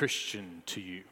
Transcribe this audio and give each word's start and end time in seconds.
Christian 0.00 0.62
to 0.64 0.80
you? 0.80 1.02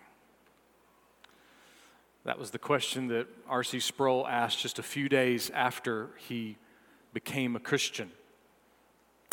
That 2.25 2.38
was 2.38 2.52
the 2.52 2.59
question 2.59 3.09
that 3.09 3.27
R.C. 3.46 3.80
Sproul 3.80 4.27
asked 4.27 4.61
just 4.61 4.79
a 4.79 4.82
few 4.82 5.11
days 5.11 5.50
after 5.50 6.09
he 6.16 6.57
became 7.12 7.55
a 7.55 7.61
Christian. 7.61 8.11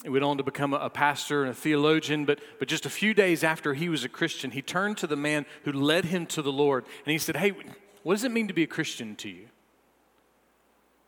He 0.04 0.10
went 0.10 0.26
on 0.26 0.36
to 0.40 0.44
become 0.44 0.74
a 0.74 0.90
pastor 0.90 1.44
and 1.44 1.52
a 1.52 1.56
theologian, 1.56 2.26
but, 2.26 2.42
but 2.60 2.68
just 2.68 2.86
a 2.86 2.90
few 2.90 3.14
days 3.14 3.46
after 3.46 3.74
he 3.74 3.88
was 3.88 4.04
a 4.04 4.10
Christian, 4.10 4.52
he 4.52 4.62
turned 4.62 4.98
to 4.98 5.08
the 5.08 5.16
man 5.16 5.46
who 5.64 5.72
led 5.72 6.04
him 6.04 6.26
to 6.26 6.42
the 6.42 6.52
Lord 6.52 6.84
and 7.06 7.14
he 7.14 7.18
said, 7.18 7.38
Hey, 7.38 7.54
what 8.04 8.16
does 8.16 8.26
it 8.26 8.34
mean 8.34 8.50
to 8.50 8.54
be 8.54 8.64
a 8.64 8.68
Christian 8.68 9.16
to 9.16 9.30
you? 9.30 9.48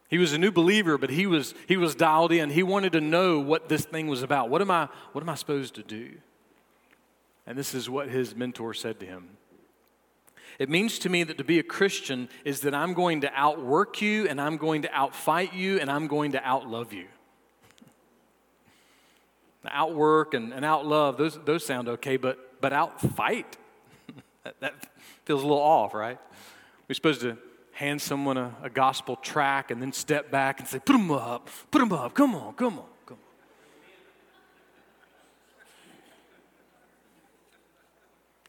He 0.08 0.20
was 0.20 0.32
a 0.32 0.38
new 0.38 0.54
believer, 0.54 0.98
but 0.98 1.10
he 1.10 1.28
was, 1.28 1.54
he 1.68 1.76
was 1.76 1.96
dialed 1.96 2.32
in. 2.32 2.52
He 2.52 2.64
wanted 2.64 2.94
to 2.94 3.02
know 3.02 3.42
what 3.42 3.68
this 3.68 3.84
thing 3.84 4.08
was 4.08 4.24
about. 4.24 4.50
What 4.50 4.62
am, 4.62 4.72
I, 4.72 4.88
what 5.12 5.22
am 5.22 5.28
I 5.28 5.36
supposed 5.36 5.76
to 5.76 5.84
do? 5.84 6.12
And 7.48 7.58
this 7.58 7.74
is 7.74 7.90
what 7.90 8.10
his 8.10 8.36
mentor 8.36 8.74
said 8.74 9.00
to 9.00 9.06
him. 9.06 9.30
It 10.60 10.70
means 10.70 11.00
to 11.00 11.10
me 11.10 11.24
that 11.24 11.38
to 11.38 11.44
be 11.44 11.60
a 11.60 11.64
Christian 11.64 12.30
is 12.44 12.62
that 12.62 12.76
I'm 12.76 12.94
going 12.94 13.22
to 13.22 13.32
outwork 13.34 14.02
you 14.02 14.28
and 14.28 14.42
I'm 14.42 14.58
going 14.58 14.82
to 14.82 14.90
outfight 14.90 15.54
you 15.54 15.80
and 15.80 15.90
I'm 15.90 16.08
going 16.08 16.34
to 16.34 16.40
outlove 16.40 16.92
you. 16.92 17.06
outwork 19.70 20.34
and, 20.34 20.54
and 20.54 20.66
outlove, 20.66 21.18
those, 21.18 21.40
those 21.46 21.66
sound 21.66 21.90
okay, 21.90 22.18
but, 22.18 22.60
but 22.62 22.72
outfight, 22.74 23.46
that, 24.44 24.56
that 24.62 24.74
feels 25.26 25.44
a 25.44 25.46
little 25.46 25.62
off, 25.62 25.94
right? 25.94 26.18
We're 26.88 26.96
supposed 26.96 27.22
to 27.22 27.38
hand 27.74 28.02
someone 28.02 28.38
a, 28.38 28.56
a 28.64 28.70
gospel 28.70 29.18
tract 29.18 29.72
and 29.72 29.82
then 29.82 29.94
step 29.94 30.32
back 30.32 30.60
and 30.60 30.68
say, 30.68 30.80
put 30.80 30.94
them 30.94 31.12
up, 31.12 31.50
put 31.70 31.80
them 31.80 31.92
up, 31.94 32.14
come 32.14 32.34
on, 32.34 32.54
come 32.54 32.80
on, 32.80 32.86
come 33.06 33.18
on. 33.18 33.18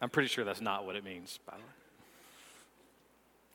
I'm 0.00 0.10
pretty 0.10 0.28
sure 0.28 0.44
that's 0.44 0.60
not 0.60 0.86
what 0.86 0.96
it 0.96 1.04
means, 1.04 1.38
by 1.46 1.54
the 1.54 1.58
way. 1.58 1.64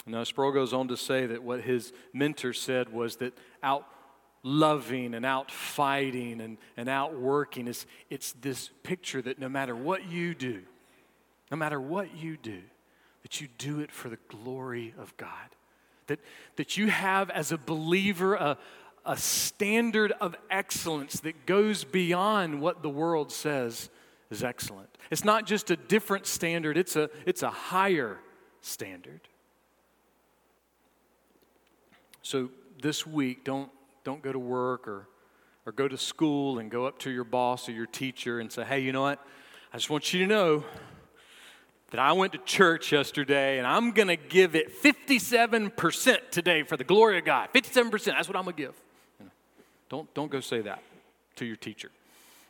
Now, 0.05 0.23
Sproul 0.25 0.51
goes 0.51 0.73
on 0.73 0.89
to 0.89 0.97
say 0.97 1.25
that 1.27 1.43
what 1.43 1.61
his 1.61 1.93
mentor 2.11 2.51
said 2.51 2.91
was 2.91 3.17
that 3.17 3.37
out 3.61 3.87
loving 4.43 5.13
and 5.13 5.25
out 5.25 5.49
fighting 5.49 6.41
and, 6.41 6.57
and 6.75 6.89
out 6.89 7.17
working 7.17 7.67
is 7.67 7.85
it's 8.09 8.33
this 8.33 8.69
picture 8.83 9.21
that 9.21 9.39
no 9.39 9.47
matter 9.47 9.73
what 9.73 10.09
you 10.09 10.35
do, 10.35 10.61
no 11.49 11.55
matter 11.55 11.79
what 11.79 12.15
you 12.17 12.35
do, 12.35 12.59
that 13.21 13.39
you 13.39 13.47
do 13.57 13.79
it 13.79 13.91
for 13.91 14.09
the 14.09 14.19
glory 14.27 14.93
of 14.99 15.15
God 15.15 15.29
that, 16.07 16.19
that 16.55 16.77
you 16.77 16.87
have 16.87 17.29
as 17.29 17.51
a 17.51 17.57
believer 17.57 18.35
a, 18.35 18.57
a 19.05 19.17
standard 19.17 20.13
of 20.19 20.35
excellence 20.49 21.19
that 21.21 21.45
goes 21.45 21.83
beyond 21.83 22.61
what 22.61 22.81
the 22.81 22.89
world 22.89 23.31
says 23.31 23.89
is 24.29 24.43
excellent. 24.43 24.89
It's 25.11 25.23
not 25.23 25.45
just 25.45 25.71
a 25.71 25.75
different 25.75 26.25
standard, 26.25 26.77
it's 26.77 26.95
a, 26.95 27.09
it's 27.25 27.43
a 27.43 27.49
higher 27.49 28.19
standard. 28.61 29.21
So 32.21 32.49
this 32.81 33.05
week, 33.05 33.43
don't, 33.43 33.69
don't 34.03 34.21
go 34.21 34.31
to 34.31 34.39
work 34.39 34.87
or, 34.87 35.07
or 35.65 35.71
go 35.71 35.87
to 35.87 35.97
school 35.97 36.59
and 36.59 36.71
go 36.71 36.85
up 36.85 36.99
to 36.99 37.11
your 37.11 37.23
boss 37.25 37.67
or 37.67 37.73
your 37.73 37.85
teacher 37.85 38.39
and 38.39 38.51
say, 38.51 38.63
hey, 38.63 38.79
you 38.79 38.91
know 38.91 39.01
what? 39.01 39.19
I 39.73 39.77
just 39.77 39.89
want 39.89 40.13
you 40.13 40.19
to 40.21 40.27
know 40.27 40.63
that 41.91 41.99
I 41.99 42.13
went 42.13 42.33
to 42.33 42.39
church 42.39 42.91
yesterday 42.91 43.59
and 43.59 43.67
I'm 43.67 43.91
going 43.91 44.07
to 44.07 44.15
give 44.15 44.55
it 44.55 44.81
57% 44.81 46.31
today 46.31 46.63
for 46.63 46.75
the 46.75 46.83
glory 46.83 47.19
of 47.19 47.25
God. 47.25 47.49
57%, 47.53 48.05
that's 48.05 48.27
what 48.27 48.35
I'm 48.35 48.45
going 48.45 48.55
to 48.55 48.61
give. 48.61 48.75
You 49.19 49.25
know, 49.25 49.31
don't, 49.89 50.13
don't 50.13 50.31
go 50.31 50.39
say 50.39 50.61
that 50.61 50.81
to 51.35 51.45
your 51.45 51.55
teacher 51.55 51.91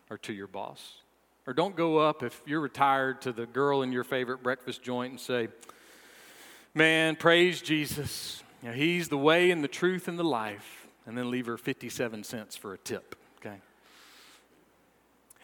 or 0.09 0.17
to 0.19 0.33
your 0.33 0.47
boss. 0.47 1.02
Or 1.45 1.53
don't 1.53 1.75
go 1.75 1.97
up 1.97 2.23
if 2.23 2.41
you're 2.45 2.61
retired 2.61 3.21
to 3.23 3.31
the 3.31 3.45
girl 3.45 3.81
in 3.81 3.91
your 3.91 4.03
favorite 4.03 4.41
breakfast 4.43 4.81
joint 4.81 5.11
and 5.11 5.19
say, 5.19 5.49
Man, 6.73 7.15
praise 7.15 7.61
Jesus. 7.61 8.41
You 8.61 8.69
know, 8.69 8.75
he's 8.75 9.09
the 9.09 9.17
way 9.17 9.51
and 9.51 9.63
the 9.63 9.67
truth 9.67 10.07
and 10.07 10.17
the 10.17 10.23
life. 10.23 10.87
And 11.05 11.17
then 11.17 11.29
leave 11.29 11.45
her 11.47 11.57
57 11.57 12.23
cents 12.23 12.55
for 12.55 12.73
a 12.73 12.77
tip, 12.77 13.15
okay? 13.39 13.57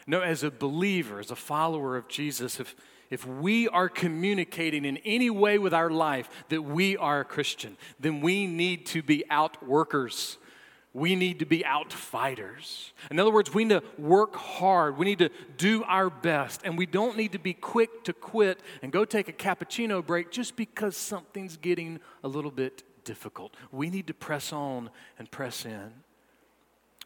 No, 0.07 0.21
as 0.21 0.41
a 0.41 0.49
believer, 0.49 1.19
as 1.19 1.29
a 1.29 1.35
follower 1.35 1.97
of 1.97 2.07
Jesus, 2.07 2.59
if 2.59 2.75
if 3.09 3.25
we 3.25 3.67
are 3.67 3.89
communicating 3.89 4.85
in 4.85 4.97
any 4.97 5.29
way 5.29 5.57
with 5.57 5.73
our 5.73 5.89
life 5.89 6.29
that 6.49 6.61
we 6.61 6.95
are 6.97 7.21
a 7.21 7.25
Christian, 7.25 7.75
then 7.99 8.21
we 8.21 8.45
need 8.45 8.85
to 8.87 9.01
be 9.01 9.23
outworkers. 9.31 10.37
We 10.93 11.15
need 11.15 11.39
to 11.39 11.45
be 11.45 11.63
out 11.65 11.93
fighters. 11.93 12.93
In 13.11 13.19
other 13.19 13.31
words, 13.31 13.53
we 13.53 13.63
need 13.63 13.81
to 13.81 14.01
work 14.01 14.35
hard. 14.35 14.97
We 14.97 15.05
need 15.05 15.19
to 15.19 15.29
do 15.57 15.83
our 15.83 16.09
best. 16.09 16.61
And 16.63 16.77
we 16.77 16.87
don't 16.87 17.15
need 17.15 17.33
to 17.33 17.39
be 17.39 17.53
quick 17.53 18.03
to 18.05 18.13
quit 18.13 18.61
and 18.81 18.91
go 18.91 19.05
take 19.05 19.27
a 19.27 19.33
cappuccino 19.33 20.05
break 20.05 20.31
just 20.31 20.55
because 20.55 20.97
something's 20.97 21.57
getting 21.57 21.99
a 22.23 22.27
little 22.27 22.51
bit 22.51 22.83
difficult. 23.03 23.55
We 23.71 23.89
need 23.89 24.07
to 24.07 24.13
press 24.13 24.51
on 24.51 24.89
and 25.19 25.29
press 25.29 25.63
in. 25.65 25.91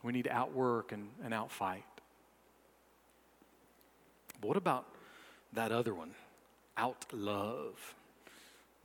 We 0.01 0.13
need 0.13 0.23
to 0.23 0.31
outwork 0.31 0.91
and, 0.91 1.09
and 1.23 1.33
outfight. 1.33 1.83
But 4.39 4.47
what 4.47 4.57
about 4.57 4.85
that 5.53 5.71
other 5.71 5.93
one, 5.93 6.11
out 6.77 7.05
love. 7.11 7.95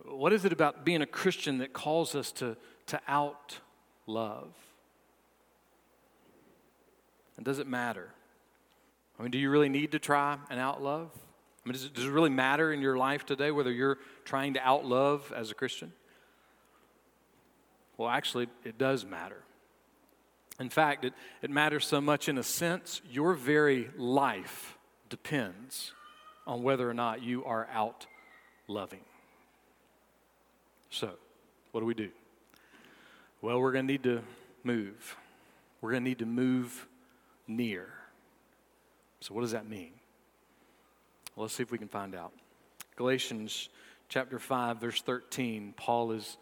What 0.05 0.33
is 0.33 0.45
it 0.45 0.53
about 0.53 0.85
being 0.85 1.03
a 1.03 1.07
Christian 1.07 1.59
that 1.59 1.73
calls 1.73 2.15
us 2.15 2.31
to, 2.33 2.57
to 2.87 3.01
out 3.09 3.59
love? 4.07 4.53
And 7.39 7.45
does 7.45 7.61
it 7.61 7.69
matter? 7.69 8.11
I 9.17 9.23
mean, 9.23 9.31
do 9.31 9.39
you 9.39 9.49
really 9.49 9.69
need 9.69 9.93
to 9.93 10.01
try 10.01 10.39
and 10.51 10.59
out 10.59 10.83
love? 10.83 11.11
I 11.15 11.69
mean, 11.69 11.73
does 11.73 11.85
it, 11.85 11.95
does 11.95 12.05
it 12.05 12.11
really 12.11 12.31
matter 12.31 12.73
in 12.73 12.83
your 12.83 12.99
life 12.99 13.25
today 13.25 13.53
whether 13.53 13.71
you're 13.71 13.99
trying 14.25 14.55
to 14.55 14.61
out 14.61 14.85
love 14.85 15.33
as 15.35 15.53
a 15.53 15.55
Christian? 15.55 15.93
Well, 17.97 18.09
actually, 18.09 18.49
it 18.65 18.77
does 18.77 19.05
matter. 19.05 19.41
In 20.59 20.69
fact, 20.69 21.05
it, 21.05 21.13
it 21.41 21.51
matters 21.51 21.87
so 21.87 22.01
much 22.01 22.29
in 22.29 22.39
a 22.39 22.43
sense, 22.43 23.01
your 23.09 23.35
very 23.35 23.89
life 23.97 24.77
depends 25.09 25.93
on 26.45 26.65
whether 26.65 26.91
or 26.91 26.95
not 26.95 27.23
you 27.23 27.45
are 27.45 27.69
out 27.73 28.07
loving. 28.67 29.05
So, 30.91 31.13
what 31.71 31.81
do 31.83 31.87
we 31.87 31.95
do? 31.95 32.11
Well, 33.43 33.61
we're 33.61 33.73
going 33.73 33.87
to 33.87 33.93
need 33.93 34.03
to 34.03 34.23
move. 34.65 35.17
We're 35.81 35.93
going 35.93 36.03
to 36.03 36.09
need 36.09 36.19
to 36.19 36.27
move 36.27 36.89
near. 37.49 37.89
So, 39.21 39.35
what 39.35 39.41
does 39.41 39.53
that 39.53 39.69
mean? 39.69 39.91
Well, 41.35 41.45
let's 41.45 41.55
see 41.55 41.63
if 41.63 41.73
we 41.73 41.79
can 41.79 41.89
find 41.89 42.15
out. 42.15 42.33
Galatians 42.97 43.69
chapter 44.09 44.39
5, 44.39 44.81
verse 44.81 45.01
13, 45.03 45.75
Paul 45.77 46.13
is 46.13 46.37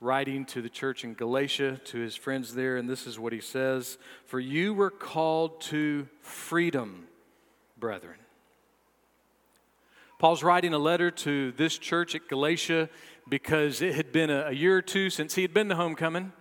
writing 0.00 0.44
to 0.46 0.62
the 0.62 0.68
church 0.68 1.04
in 1.04 1.14
Galatia, 1.14 1.80
to 1.86 1.98
his 1.98 2.16
friends 2.16 2.54
there, 2.54 2.76
and 2.76 2.88
this 2.88 3.06
is 3.06 3.18
what 3.18 3.32
he 3.32 3.40
says 3.40 3.98
For 4.26 4.40
you 4.40 4.74
were 4.74 4.90
called 4.90 5.60
to 5.62 6.08
freedom, 6.20 7.06
brethren. 7.78 8.16
Paul's 10.18 10.42
writing 10.42 10.74
a 10.74 10.78
letter 10.78 11.12
to 11.12 11.52
this 11.52 11.78
church 11.78 12.16
at 12.16 12.28
Galatia 12.28 12.88
because 13.28 13.82
it 13.82 13.94
had 13.94 14.10
been 14.10 14.30
a, 14.30 14.50
year 14.50 14.78
or 14.78 14.82
two 14.82 15.10
since 15.10 15.34
he 15.34 15.42
had 15.42 15.54
been 15.54 15.68
to 15.68 15.76
homecoming. 15.76 16.32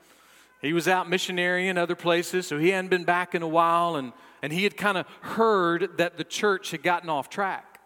He 0.62 0.74
was 0.74 0.88
out 0.88 1.10
missionary 1.10 1.68
in 1.68 1.78
other 1.78 1.96
places, 1.96 2.48
so 2.48 2.58
he 2.58 2.70
hadn't 2.70 2.90
been 2.90 3.04
back 3.04 3.36
in 3.36 3.42
a 3.42 3.48
while, 3.48 3.96
and, 3.96 4.12
and 4.42 4.52
he 4.52 4.64
had 4.64 4.76
kind 4.76 4.98
of 4.98 5.06
heard 5.22 5.98
that 5.98 6.18
the 6.18 6.24
church 6.24 6.72
had 6.72 6.82
gotten 6.82 7.10
off 7.10 7.30
track. 7.30 7.80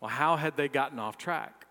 Well, 0.00 0.10
how 0.10 0.36
had 0.36 0.56
they 0.56 0.68
gotten 0.68 0.98
off 0.98 1.16
track? 1.16 1.66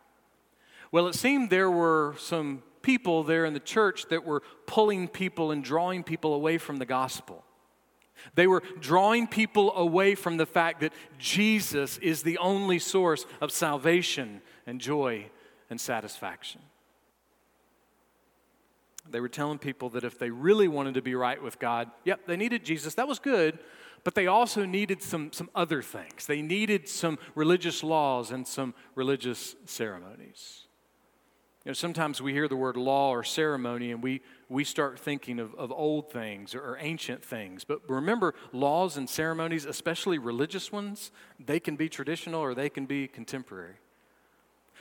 Well, 0.92 1.08
it 1.08 1.16
seemed 1.16 1.50
there 1.50 1.72
were 1.72 2.16
some 2.18 2.64
people 2.82 3.24
there 3.24 3.46
in 3.46 3.54
the 3.54 3.60
church 3.60 4.08
that 4.10 4.26
were 4.26 4.42
pulling 4.66 5.08
people 5.08 5.52
and 5.52 5.64
drawing 5.64 6.04
people 6.04 6.34
away 6.34 6.58
from 6.58 6.78
the 6.78 6.86
gospel. 6.86 7.44
They 8.36 8.48
were 8.48 8.64
drawing 8.80 9.28
people 9.28 9.76
away 9.76 10.16
from 10.16 10.38
the 10.38 10.46
fact 10.46 10.82
that 10.82 10.94
Jesus 11.18 11.98
is 12.00 12.24
the 12.24 12.38
only 12.38 12.80
source 12.80 13.26
of 13.42 13.52
salvation 13.52 14.42
and 14.66 14.80
joy 14.80 15.28
and 15.70 15.80
satisfaction. 15.80 16.62
They 19.10 19.20
were 19.20 19.30
telling 19.30 19.60
people 19.60 19.90
that 19.90 20.04
if 20.04 20.18
they 20.18 20.30
really 20.30 20.68
wanted 20.68 20.94
to 20.96 21.02
be 21.02 21.16
right 21.16 21.42
with 21.42 21.60
God, 21.60 21.92
yep, 22.04 22.22
they 22.26 22.38
needed 22.38 22.64
Jesus. 22.64 22.96
That 22.96 23.08
was 23.08 23.20
good. 23.20 23.60
But 24.04 24.16
they 24.16 24.28
also 24.28 24.66
needed 24.66 25.02
some, 25.02 25.32
some 25.32 25.50
other 25.56 25.82
things. 25.82 26.26
They 26.26 26.42
needed 26.42 26.90
some 26.90 27.18
religious 27.36 27.84
laws 27.84 28.32
and 28.32 28.46
some 28.48 28.74
religious 28.96 29.56
ceremonies. 29.66 30.68
You 31.64 31.70
know, 31.70 31.74
sometimes 31.74 32.22
we 32.22 32.34
hear 32.34 32.50
the 32.50 32.58
word 32.58 32.76
law 32.76 33.12
or 33.12 33.24
ceremony 33.24 33.92
and 33.92 34.04
we, 34.04 34.20
we 34.50 34.66
start 34.66 35.00
thinking 35.00 35.40
of, 35.40 35.56
of 35.56 35.72
old 35.72 36.12
things 36.12 36.54
or, 36.54 36.60
or 36.60 36.78
ancient 36.82 37.24
things. 37.24 37.64
But 37.64 37.80
remember, 37.90 38.36
laws 38.52 38.98
and 38.98 39.10
ceremonies, 39.10 39.64
especially 39.64 40.18
religious 40.18 40.74
ones, 40.74 41.12
they 41.40 41.62
can 41.62 41.78
be 41.78 41.88
traditional 41.88 42.42
or 42.42 42.54
they 42.54 42.70
can 42.70 42.86
be 42.86 43.08
contemporary. 43.08 43.76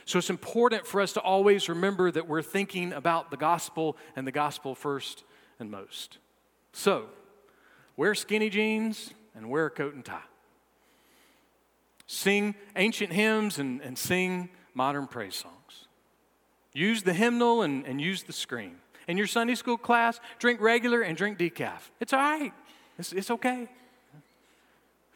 So 0.05 0.19
it's 0.19 0.29
important 0.29 0.85
for 0.85 1.01
us 1.01 1.13
to 1.13 1.21
always 1.21 1.69
remember 1.69 2.11
that 2.11 2.27
we're 2.27 2.41
thinking 2.41 2.93
about 2.93 3.31
the 3.31 3.37
gospel 3.37 3.97
and 4.15 4.27
the 4.27 4.31
gospel 4.31 4.75
first 4.75 5.23
and 5.59 5.71
most. 5.71 6.17
So, 6.73 7.05
wear 7.95 8.15
skinny 8.15 8.49
jeans 8.49 9.13
and 9.35 9.49
wear 9.49 9.67
a 9.67 9.69
coat 9.69 9.93
and 9.93 10.03
tie. 10.03 10.19
Sing 12.07 12.55
ancient 12.75 13.13
hymns 13.13 13.59
and, 13.59 13.81
and 13.81 13.97
sing 13.97 14.49
modern 14.73 15.07
praise 15.07 15.35
songs. 15.35 15.87
Use 16.73 17.03
the 17.03 17.13
hymnal 17.13 17.61
and, 17.61 17.85
and 17.85 18.01
use 18.01 18.23
the 18.23 18.33
screen. 18.33 18.77
In 19.07 19.17
your 19.17 19.27
Sunday 19.27 19.55
school 19.55 19.77
class, 19.77 20.19
drink 20.39 20.59
regular 20.61 21.01
and 21.01 21.15
drink 21.15 21.37
decaf. 21.37 21.91
It's 21.99 22.13
all 22.13 22.19
right, 22.19 22.53
it's, 22.97 23.13
it's 23.13 23.31
okay. 23.31 23.69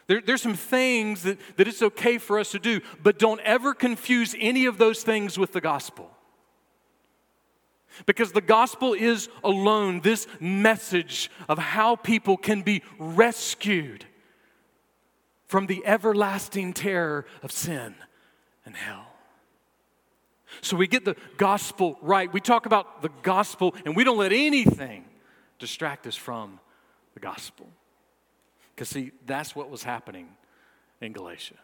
There, 0.08 0.22
there's 0.22 0.42
some 0.42 0.56
things 0.56 1.24
that, 1.24 1.38
that 1.58 1.68
it's 1.68 1.82
okay 1.82 2.18
for 2.18 2.40
us 2.40 2.52
to 2.52 2.60
do, 2.60 2.82
but 3.04 3.20
don't 3.20 3.42
ever 3.42 3.74
confuse 3.74 4.36
any 4.40 4.66
of 4.66 4.78
those 4.78 5.04
things 5.04 5.38
with 5.38 5.52
the 5.52 5.62
gospel. 5.62 6.10
Because 8.06 8.32
the 8.32 8.42
gospel 8.42 8.94
is 8.94 9.28
alone 9.44 10.02
this 10.02 10.28
message 10.40 11.30
of 11.50 11.58
how 11.58 11.96
people 11.96 12.38
can 12.38 12.62
be 12.62 12.84
rescued 12.98 14.06
from 15.48 15.66
the 15.66 15.86
everlasting 15.86 16.74
terror 16.74 17.26
of 17.42 17.52
sin 17.52 17.96
and 18.66 18.76
hell. 18.76 19.08
So 20.62 20.78
we 20.78 20.88
get 20.88 21.06
the 21.06 21.16
gospel 21.38 21.98
right. 22.02 22.32
We 22.32 22.40
talk 22.40 22.66
about 22.66 23.02
the 23.02 23.10
gospel, 23.24 23.76
and 23.86 23.96
we 23.96 24.04
don't 24.04 24.18
let 24.18 24.32
anything 24.32 25.06
distract 25.60 26.08
us 26.08 26.16
from 26.16 26.60
the 27.14 27.20
gospel. 27.20 27.68
Because, 28.78 28.90
see, 28.90 29.12
that's 29.26 29.56
what 29.56 29.72
was 29.72 29.82
happening 29.82 30.28
in 31.02 31.12
Galatia. 31.12 31.56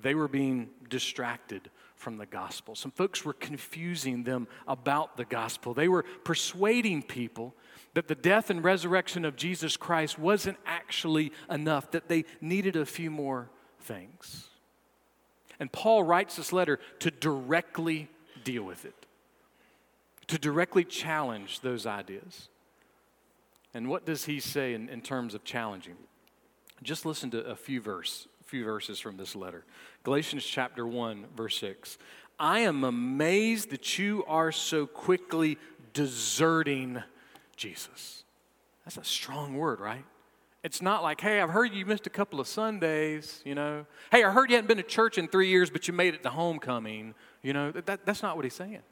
They 0.00 0.14
were 0.14 0.28
being 0.28 0.70
distracted 0.88 1.70
from 1.96 2.18
the 2.18 2.26
gospel. 2.26 2.76
Some 2.76 2.92
folks 2.92 3.24
were 3.24 3.32
confusing 3.32 4.22
them 4.22 4.46
about 4.68 5.16
the 5.16 5.24
gospel. 5.24 5.74
They 5.74 5.88
were 5.88 6.04
persuading 6.22 7.02
people 7.02 7.52
that 7.94 8.06
the 8.06 8.14
death 8.14 8.48
and 8.48 8.62
resurrection 8.62 9.24
of 9.24 9.34
Jesus 9.34 9.76
Christ 9.76 10.20
wasn't 10.20 10.56
actually 10.66 11.32
enough, 11.50 11.90
that 11.90 12.06
they 12.06 12.26
needed 12.40 12.76
a 12.76 12.86
few 12.86 13.10
more 13.10 13.50
things. 13.80 14.50
And 15.58 15.72
Paul 15.72 16.04
writes 16.04 16.36
this 16.36 16.52
letter 16.52 16.78
to 17.00 17.10
directly 17.10 18.08
deal 18.44 18.62
with 18.62 18.84
it, 18.84 18.94
to 20.28 20.38
directly 20.38 20.84
challenge 20.84 21.58
those 21.58 21.86
ideas. 21.86 22.50
And 23.78 23.88
what 23.88 24.04
does 24.04 24.24
he 24.24 24.40
say 24.40 24.74
in, 24.74 24.88
in 24.88 25.00
terms 25.00 25.34
of 25.34 25.44
challenging? 25.44 25.94
Just 26.82 27.06
listen 27.06 27.30
to 27.30 27.46
a 27.46 27.54
few 27.54 27.80
verse, 27.80 28.26
few 28.44 28.64
verses 28.64 28.98
from 28.98 29.16
this 29.16 29.36
letter. 29.36 29.64
Galatians 30.02 30.44
chapter 30.44 30.84
1, 30.84 31.26
verse 31.36 31.56
6. 31.58 31.96
I 32.40 32.58
am 32.58 32.82
amazed 32.82 33.70
that 33.70 33.96
you 33.96 34.24
are 34.26 34.50
so 34.50 34.84
quickly 34.84 35.58
deserting 35.92 37.04
Jesus. 37.54 38.24
That's 38.84 38.96
a 38.96 39.04
strong 39.04 39.56
word, 39.56 39.78
right? 39.78 40.04
It's 40.64 40.82
not 40.82 41.04
like, 41.04 41.20
hey, 41.20 41.40
I've 41.40 41.50
heard 41.50 41.72
you 41.72 41.86
missed 41.86 42.08
a 42.08 42.10
couple 42.10 42.40
of 42.40 42.48
Sundays, 42.48 43.42
you 43.44 43.54
know. 43.54 43.86
Hey, 44.10 44.24
I 44.24 44.32
heard 44.32 44.50
you 44.50 44.56
hadn't 44.56 44.66
been 44.66 44.78
to 44.78 44.82
church 44.82 45.18
in 45.18 45.28
three 45.28 45.50
years, 45.50 45.70
but 45.70 45.86
you 45.86 45.94
made 45.94 46.14
it 46.14 46.24
to 46.24 46.30
homecoming. 46.30 47.14
You 47.42 47.52
know, 47.52 47.70
that, 47.70 48.04
that's 48.04 48.24
not 48.24 48.34
what 48.34 48.44
he's 48.44 48.54
saying. 48.54 48.82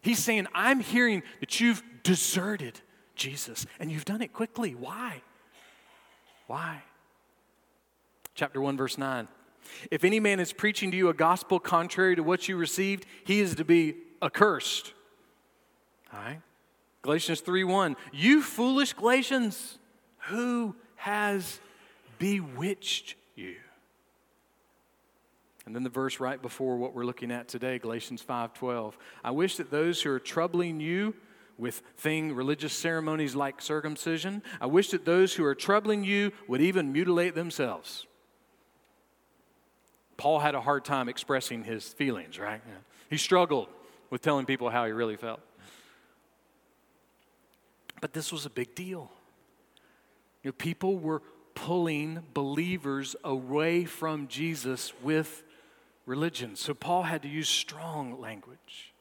He's 0.00 0.18
saying, 0.18 0.46
I'm 0.54 0.80
hearing 0.80 1.22
that 1.40 1.60
you've 1.60 1.82
deserted 2.02 2.80
Jesus, 3.14 3.66
and 3.78 3.90
you've 3.90 4.04
done 4.04 4.22
it 4.22 4.32
quickly. 4.32 4.74
Why? 4.74 5.22
Why? 6.46 6.82
Chapter 8.34 8.60
1, 8.60 8.76
verse 8.76 8.98
9. 8.98 9.28
If 9.90 10.04
any 10.04 10.20
man 10.20 10.40
is 10.40 10.52
preaching 10.52 10.90
to 10.90 10.96
you 10.96 11.08
a 11.08 11.14
gospel 11.14 11.58
contrary 11.58 12.16
to 12.16 12.22
what 12.22 12.48
you 12.48 12.56
received, 12.56 13.06
he 13.24 13.40
is 13.40 13.54
to 13.56 13.64
be 13.64 13.96
accursed. 14.22 14.92
All 16.12 16.20
right? 16.20 16.40
Galatians 17.02 17.40
3 17.40 17.64
1. 17.64 17.96
You 18.12 18.42
foolish 18.42 18.92
Galatians, 18.92 19.78
who 20.28 20.74
has 20.96 21.60
bewitched 22.18 23.14
you? 23.34 23.56
And 25.66 25.74
then 25.74 25.82
the 25.82 25.90
verse 25.90 26.20
right 26.20 26.40
before 26.40 26.76
what 26.76 26.94
we're 26.94 27.04
looking 27.04 27.30
at 27.30 27.48
today, 27.48 27.78
Galatians 27.78 28.22
5:12. 28.22 28.96
I 29.22 29.30
wish 29.30 29.56
that 29.56 29.70
those 29.70 30.02
who 30.02 30.10
are 30.10 30.20
troubling 30.20 30.80
you 30.80 31.14
with 31.58 31.82
thing 31.96 32.34
religious 32.34 32.72
ceremonies 32.72 33.34
like 33.34 33.60
circumcision, 33.60 34.42
I 34.60 34.66
wish 34.66 34.90
that 34.90 35.04
those 35.04 35.34
who 35.34 35.44
are 35.44 35.54
troubling 35.54 36.04
you 36.04 36.32
would 36.48 36.60
even 36.60 36.92
mutilate 36.92 37.34
themselves. 37.34 38.06
Paul 40.16 40.40
had 40.40 40.54
a 40.54 40.60
hard 40.60 40.84
time 40.84 41.08
expressing 41.08 41.64
his 41.64 41.88
feelings, 41.88 42.38
right? 42.38 42.60
He 43.10 43.16
struggled 43.16 43.68
with 44.10 44.22
telling 44.22 44.46
people 44.46 44.70
how 44.70 44.86
he 44.86 44.92
really 44.92 45.16
felt. 45.16 45.40
But 48.00 48.12
this 48.12 48.32
was 48.32 48.46
a 48.46 48.50
big 48.50 48.74
deal. 48.74 49.10
You 50.42 50.48
know, 50.48 50.52
people 50.52 50.98
were 50.98 51.22
pulling 51.54 52.22
believers 52.34 53.16
away 53.24 53.84
from 53.84 54.28
Jesus 54.28 54.92
with 55.02 55.42
religion. 56.06 56.56
So 56.56 56.74
Paul 56.74 57.04
had 57.04 57.22
to 57.22 57.28
use 57.28 57.48
strong 57.48 58.20
language. 58.20 58.93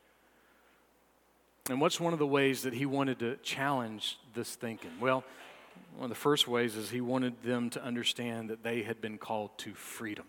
And 1.69 1.80
what's 1.80 2.00
one 2.00 2.12
of 2.12 2.19
the 2.19 2.27
ways 2.27 2.63
that 2.63 2.74
he 2.74 2.86
wanted 2.86 3.19
to 3.19 3.38
challenge 3.38 4.19
this 4.33 4.56
thinking? 4.56 4.92
Well, 5.00 5.24
one 5.95 6.06
of 6.06 6.10
the 6.10 6.15
first 6.15 6.48
ways 6.48 6.75
is 6.75 6.89
he 6.89 7.01
wanted 7.01 7.42
them 7.44 7.69
to 7.71 7.83
understand 7.83 8.50
that 8.50 8.63
they 8.63 8.83
had 8.83 9.00
been 9.00 9.18
called 9.18 9.57
to 9.60 9.74
freedom. 9.74 10.25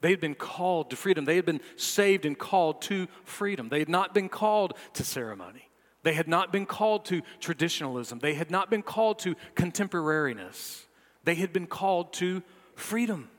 They 0.00 0.10
had 0.10 0.20
been 0.20 0.34
called 0.34 0.90
to 0.90 0.96
freedom. 0.96 1.24
They 1.24 1.36
had 1.36 1.46
been 1.46 1.60
saved 1.76 2.26
and 2.26 2.36
called 2.36 2.82
to 2.82 3.06
freedom. 3.24 3.68
They 3.68 3.78
had 3.78 3.88
not 3.88 4.14
been 4.14 4.28
called 4.28 4.74
to 4.94 5.04
ceremony. 5.04 5.68
They 6.02 6.14
had 6.14 6.26
not 6.26 6.50
been 6.50 6.66
called 6.66 7.04
to 7.06 7.22
traditionalism. 7.38 8.18
They 8.18 8.34
had 8.34 8.50
not 8.50 8.68
been 8.68 8.82
called 8.82 9.20
to 9.20 9.36
contemporariness. 9.54 10.86
They 11.22 11.36
had 11.36 11.52
been 11.52 11.68
called 11.68 12.12
to 12.14 12.42
freedom. 12.74 13.30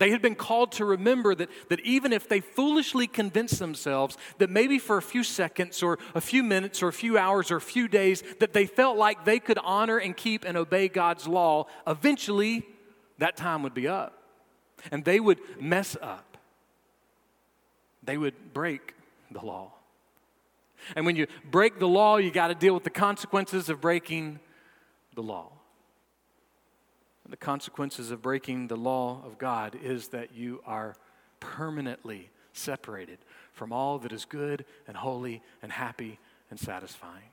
They 0.00 0.10
had 0.10 0.22
been 0.22 0.34
called 0.34 0.72
to 0.72 0.86
remember 0.86 1.34
that, 1.34 1.50
that 1.68 1.80
even 1.80 2.14
if 2.14 2.26
they 2.26 2.40
foolishly 2.40 3.06
convinced 3.06 3.58
themselves 3.58 4.16
that 4.38 4.48
maybe 4.48 4.78
for 4.78 4.96
a 4.96 5.02
few 5.02 5.22
seconds 5.22 5.82
or 5.82 5.98
a 6.14 6.22
few 6.22 6.42
minutes 6.42 6.82
or 6.82 6.88
a 6.88 6.92
few 6.92 7.18
hours 7.18 7.50
or 7.50 7.56
a 7.56 7.60
few 7.60 7.86
days 7.86 8.24
that 8.38 8.54
they 8.54 8.64
felt 8.64 8.96
like 8.96 9.26
they 9.26 9.38
could 9.38 9.58
honor 9.58 9.98
and 9.98 10.16
keep 10.16 10.46
and 10.46 10.56
obey 10.56 10.88
God's 10.88 11.28
law, 11.28 11.66
eventually 11.86 12.66
that 13.18 13.36
time 13.36 13.62
would 13.62 13.74
be 13.74 13.86
up. 13.86 14.22
And 14.90 15.04
they 15.04 15.20
would 15.20 15.38
mess 15.60 15.98
up. 16.00 16.38
They 18.02 18.16
would 18.16 18.54
break 18.54 18.94
the 19.30 19.44
law. 19.44 19.70
And 20.96 21.04
when 21.04 21.14
you 21.14 21.26
break 21.50 21.78
the 21.78 21.86
law, 21.86 22.16
you 22.16 22.30
got 22.30 22.48
to 22.48 22.54
deal 22.54 22.72
with 22.72 22.84
the 22.84 22.90
consequences 22.90 23.68
of 23.68 23.82
breaking 23.82 24.40
the 25.14 25.22
law. 25.22 25.52
The 27.30 27.36
consequences 27.36 28.10
of 28.10 28.22
breaking 28.22 28.66
the 28.66 28.76
law 28.76 29.22
of 29.24 29.38
God 29.38 29.78
is 29.80 30.08
that 30.08 30.34
you 30.34 30.60
are 30.66 30.96
permanently 31.38 32.28
separated 32.52 33.18
from 33.52 33.72
all 33.72 34.00
that 34.00 34.12
is 34.12 34.24
good 34.24 34.64
and 34.88 34.96
holy 34.96 35.40
and 35.62 35.70
happy 35.70 36.18
and 36.50 36.58
satisfying. 36.58 37.30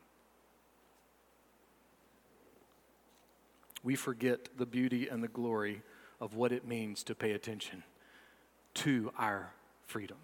We 3.84 3.96
forget 3.96 4.50
the 4.56 4.68
beauty 4.68 5.08
and 5.08 5.24
the 5.24 5.28
glory 5.28 5.82
of 6.22 6.36
what 6.36 6.52
it 6.52 6.68
means 6.68 7.02
to 7.04 7.16
pay 7.16 7.32
attention 7.32 7.84
to 8.76 9.12
our 9.18 9.52
freedom. 9.88 10.18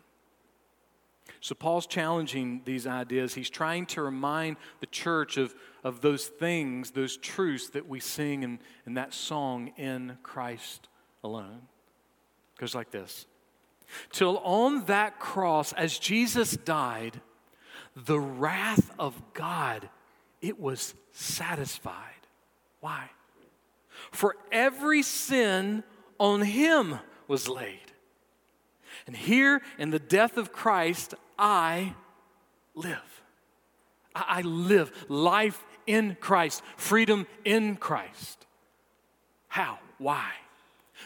So, 1.44 1.54
Paul's 1.56 1.88
challenging 1.88 2.62
these 2.64 2.88
ideas. 2.88 3.34
He's 3.34 3.50
trying 3.50 3.86
to 3.88 4.02
remind 4.02 4.56
the 4.80 4.86
church 4.86 5.36
of, 5.36 5.54
of 5.84 6.00
those 6.00 6.26
things, 6.26 6.92
those 6.92 7.18
truths 7.18 7.70
that 7.72 7.86
we 7.86 8.00
sing 8.00 8.44
in, 8.44 8.60
in 8.88 8.94
that 8.94 9.14
song, 9.14 9.74
In 9.76 10.18
Christ 10.24 10.88
Alone. 11.22 11.64
It 12.56 12.62
goes 12.62 12.74
like 12.74 12.92
this 12.92 13.26
Till 14.14 14.38
on 14.38 14.86
that 14.86 15.20
cross, 15.20 15.74
as 15.74 16.00
Jesus 16.00 16.56
died, 16.56 17.20
the 17.94 18.22
wrath 18.22 18.92
of 18.98 19.22
God, 19.34 19.90
it 20.42 20.58
was 20.58 20.96
satisfied. 21.12 22.26
Why? 22.80 23.10
For 24.14 24.38
every 24.50 25.04
sin 25.04 25.84
on 26.18 26.44
him 26.44 27.00
was 27.28 27.50
laid. 27.50 27.93
And 29.08 29.16
here 29.16 29.62
in 29.78 29.90
the 29.90 30.00
death 30.00 30.38
of 30.38 30.52
Christ, 30.52 31.14
I 31.38 31.94
live. 32.76 33.22
I, 34.16 34.42
live 34.42 34.92
life 35.10 35.64
in 35.88 36.16
Christ, 36.20 36.62
freedom 36.78 37.28
in 37.44 37.76
Christ. 37.76 38.46
How? 39.48 39.80
Why? 39.98 40.32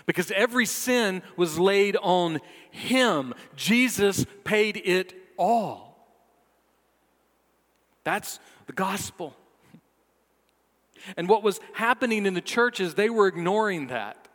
Because 0.06 0.32
every 0.32 0.66
sin 0.66 1.22
was 1.36 1.58
laid 1.58 1.98
on 2.02 2.40
Him. 2.70 3.34
Jesus 3.56 4.26
paid 4.44 4.82
it 4.84 5.14
all. 5.38 5.88
That's 8.04 8.40
the 8.68 8.74
gospel. 8.74 9.36
And 11.16 11.30
what 11.30 11.44
was 11.44 11.60
happening 11.74 12.26
in 12.26 12.34
the 12.34 12.42
churches, 12.42 12.96
they 12.96 13.10
were 13.10 13.28
ignoring 13.28 13.88
that. 13.88 14.27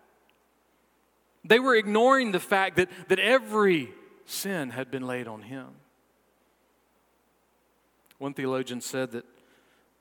They 1.45 1.59
were 1.59 1.75
ignoring 1.75 2.33
the 2.33 2.41
fact 2.41 2.77
that, 2.77 2.89
that 3.09 3.19
every 3.19 3.93
sin 4.27 4.71
had 4.71 4.91
been 4.91 5.07
laid 5.07 5.27
on 5.27 5.43
him. 5.43 5.69
One 8.19 8.35
theologian 8.35 8.81
said 8.81 9.13
that 9.13 9.25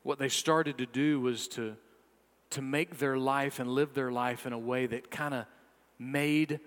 what 0.04 0.20
they 0.20 0.30
started 0.30 0.78
to 0.78 0.86
do 0.86 1.20
was 1.20 1.48
to, 1.50 1.76
to 2.52 2.62
make 2.62 3.00
their 3.00 3.18
life 3.18 3.60
and 3.60 3.70
live 3.70 3.94
their 3.94 4.12
life 4.12 4.46
in 4.46 4.54
a 4.54 4.60
way 4.60 4.86
that 4.86 5.10
kind 5.10 5.34
of 5.34 5.46
made 5.98 6.60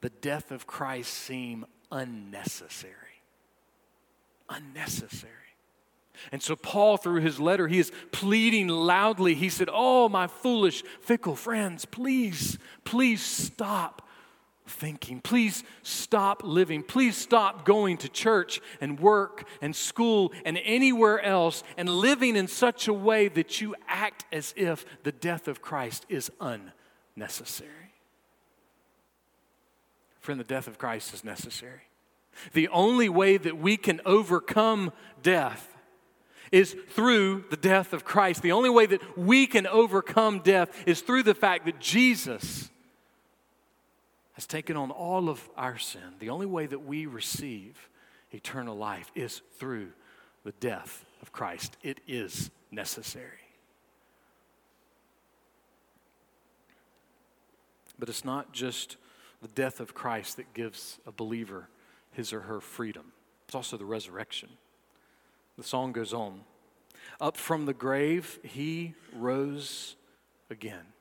the 0.00 0.10
death 0.10 0.50
of 0.50 0.66
Christ 0.66 1.12
seem 1.12 1.66
unnecessary. 1.92 2.94
Unnecessary. 4.48 5.32
And 6.32 6.42
so, 6.42 6.56
Paul, 6.56 6.96
through 6.96 7.20
his 7.20 7.38
letter, 7.38 7.68
he 7.68 7.78
is 7.78 7.92
pleading 8.10 8.66
loudly. 8.66 9.34
He 9.34 9.48
said, 9.48 9.68
Oh, 9.72 10.08
my 10.08 10.26
foolish, 10.26 10.82
fickle 11.00 11.36
friends, 11.36 11.84
please, 11.84 12.58
please 12.84 13.22
stop 13.22 14.07
thinking. 14.68 15.20
Please 15.20 15.64
stop 15.82 16.42
living. 16.44 16.82
Please 16.82 17.16
stop 17.16 17.64
going 17.64 17.96
to 17.98 18.08
church 18.08 18.60
and 18.80 19.00
work 19.00 19.46
and 19.60 19.74
school 19.74 20.32
and 20.44 20.58
anywhere 20.64 21.20
else 21.20 21.62
and 21.76 21.88
living 21.88 22.36
in 22.36 22.46
such 22.46 22.88
a 22.88 22.92
way 22.92 23.28
that 23.28 23.60
you 23.60 23.74
act 23.86 24.24
as 24.32 24.54
if 24.56 24.84
the 25.02 25.12
death 25.12 25.48
of 25.48 25.60
Christ 25.62 26.06
is 26.08 26.30
unnecessary. 26.40 27.70
Friend, 30.20 30.38
the 30.38 30.44
death 30.44 30.68
of 30.68 30.78
Christ 30.78 31.14
is 31.14 31.24
necessary. 31.24 31.82
The 32.52 32.68
only 32.68 33.08
way 33.08 33.36
that 33.36 33.58
we 33.58 33.76
can 33.76 34.00
overcome 34.04 34.92
death 35.22 35.74
is 36.52 36.76
through 36.90 37.44
the 37.50 37.56
death 37.56 37.92
of 37.92 38.04
Christ. 38.04 38.42
The 38.42 38.52
only 38.52 38.70
way 38.70 38.86
that 38.86 39.18
we 39.18 39.46
can 39.46 39.66
overcome 39.66 40.40
death 40.40 40.70
is 40.86 41.00
through 41.00 41.24
the 41.24 41.34
fact 41.34 41.66
that 41.66 41.80
Jesus 41.80 42.70
has 44.38 44.46
taken 44.46 44.76
on 44.76 44.92
all 44.92 45.28
of 45.28 45.50
our 45.56 45.78
sin. 45.78 46.14
The 46.20 46.30
only 46.30 46.46
way 46.46 46.66
that 46.66 46.84
we 46.84 47.06
receive 47.06 47.88
eternal 48.30 48.76
life 48.76 49.10
is 49.16 49.42
through 49.58 49.88
the 50.44 50.52
death 50.60 51.04
of 51.20 51.32
Christ. 51.32 51.76
It 51.82 51.98
is 52.06 52.48
necessary. 52.70 53.40
But 57.98 58.08
it's 58.08 58.24
not 58.24 58.52
just 58.52 58.96
the 59.42 59.48
death 59.48 59.80
of 59.80 59.92
Christ 59.92 60.36
that 60.36 60.54
gives 60.54 61.00
a 61.04 61.10
believer 61.10 61.68
his 62.12 62.32
or 62.32 62.42
her 62.42 62.60
freedom, 62.60 63.06
it's 63.44 63.56
also 63.56 63.76
the 63.76 63.84
resurrection. 63.84 64.50
The 65.56 65.64
song 65.64 65.90
goes 65.90 66.14
on 66.14 66.42
Up 67.20 67.36
from 67.36 67.66
the 67.66 67.74
grave, 67.74 68.38
he 68.44 68.94
rose 69.12 69.96
again. 70.48 70.92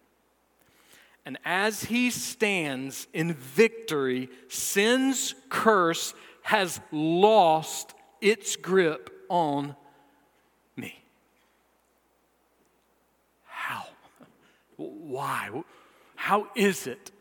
And 1.28 1.38
as 1.44 1.84
he 1.84 2.10
stands 2.10 3.06
in 3.12 3.34
victory, 3.34 4.30
sin's 4.48 5.36
curse 5.50 6.14
has 6.42 6.80
lost 6.90 7.94
its 8.22 8.56
grip 8.56 9.10
on 9.28 9.76
me. 10.78 11.04
How? 13.44 13.88
Why? 14.78 15.50
How 16.16 16.48
is 16.56 16.88
it 16.88 17.12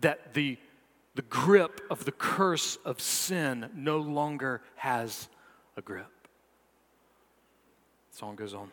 that 0.00 0.32
the, 0.34 0.56
the 1.16 1.22
grip 1.22 1.80
of 1.90 2.04
the 2.04 2.12
curse 2.12 2.78
of 2.84 3.00
sin 3.00 3.70
no 3.74 3.98
longer 3.98 4.62
has 4.76 5.28
a 5.76 5.82
grip? 5.82 6.28
The 8.12 8.18
song 8.18 8.36
goes 8.36 8.54
on. 8.54 8.70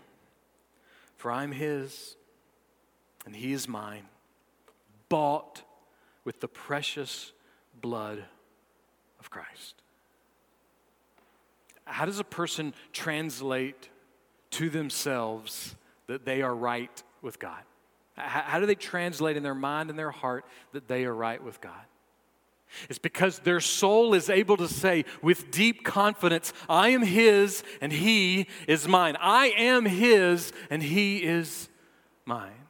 For 1.15 1.31
I'm 1.31 1.51
his, 1.51 2.15
and 3.25 3.35
he 3.35 3.51
is 3.51 3.67
mine 3.67 4.03
bought 5.09 5.63
with 6.23 6.39
the 6.39 6.47
precious 6.47 7.31
blood 7.79 8.23
of 9.19 9.29
Christ. 9.29 9.81
How 11.85 12.05
does 12.05 12.19
a 12.19 12.23
person 12.23 12.73
translate 12.91 13.89
to 14.51 14.69
themselves 14.69 15.75
that 16.07 16.25
they 16.25 16.41
are 16.41 16.53
right 16.53 17.03
with 17.21 17.39
God? 17.39 17.61
How 18.17 18.59
do 18.59 18.65
they 18.65 18.75
translate 18.75 19.37
in 19.37 19.43
their 19.43 19.55
mind 19.55 19.89
and 19.89 19.97
their 19.97 20.11
heart 20.11 20.45
that 20.73 20.87
they 20.87 21.05
are 21.05 21.13
right 21.13 21.41
with 21.41 21.61
God? 21.61 21.73
It's 22.89 22.99
because 22.99 23.39
their 23.39 23.61
soul 23.61 24.13
is 24.13 24.29
able 24.29 24.57
to 24.57 24.67
say 24.67 25.05
with 25.21 25.51
deep 25.51 25.85
confidence, 25.85 26.51
I 26.67 26.89
am 26.89 27.01
His 27.03 27.63
and 27.79 27.93
He 27.93 28.47
is 28.67 28.87
mine. 28.87 29.15
I 29.19 29.47
am 29.49 29.85
His 29.85 30.51
and 30.69 30.83
He 30.83 31.23
is 31.23 31.69
mine. 32.25 32.66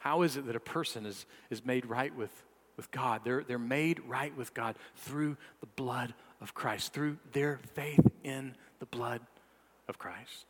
How 0.00 0.22
is 0.22 0.36
it 0.36 0.46
that 0.46 0.56
a 0.56 0.60
person 0.60 1.06
is, 1.06 1.26
is 1.50 1.64
made 1.64 1.86
right 1.86 2.14
with, 2.14 2.30
with 2.76 2.90
God? 2.90 3.20
They're, 3.22 3.44
they're 3.44 3.58
made 3.58 4.00
right 4.08 4.36
with 4.36 4.52
God 4.54 4.76
through 4.96 5.36
the 5.60 5.66
blood 5.66 6.14
of 6.40 6.54
Christ, 6.54 6.92
through 6.92 7.18
their 7.32 7.60
faith 7.74 8.06
in 8.24 8.56
the 8.78 8.86
blood 8.86 9.20
of 9.88 9.98
Christ. 9.98 10.46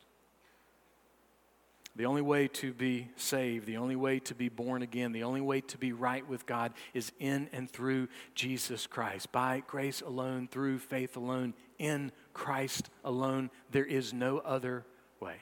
The 1.97 2.05
only 2.05 2.21
way 2.21 2.47
to 2.47 2.71
be 2.71 3.09
saved, 3.17 3.65
the 3.65 3.75
only 3.75 3.97
way 3.97 4.19
to 4.19 4.33
be 4.33 4.47
born 4.47 4.81
again, 4.81 5.11
the 5.11 5.23
only 5.23 5.41
way 5.41 5.59
to 5.59 5.77
be 5.77 5.91
right 5.91 6.25
with 6.25 6.45
God 6.45 6.71
is 6.93 7.11
in 7.19 7.49
and 7.51 7.69
through 7.69 8.07
Jesus 8.33 8.87
Christ. 8.87 9.33
By 9.33 9.63
grace 9.67 9.99
alone, 9.99 10.47
through 10.49 10.79
faith 10.79 11.17
alone, 11.17 11.53
in 11.77 12.13
Christ 12.33 12.89
alone. 13.03 13.49
There 13.71 13.83
is 13.83 14.13
no 14.13 14.37
other 14.37 14.85
way. 15.19 15.35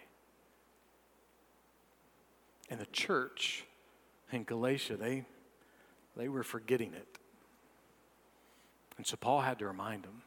And 2.71 2.79
the 2.79 2.87
church 2.87 3.65
in 4.31 4.43
Galatia, 4.43 4.95
they, 4.97 5.25
they 6.15 6.27
were 6.27 6.43
forgetting 6.43 6.93
it. 6.93 7.07
And 8.97 9.07
so 9.07 9.15
Paul 9.15 9.41
had 9.41 9.59
to 9.59 9.67
remind 9.67 10.03
them 10.03 10.21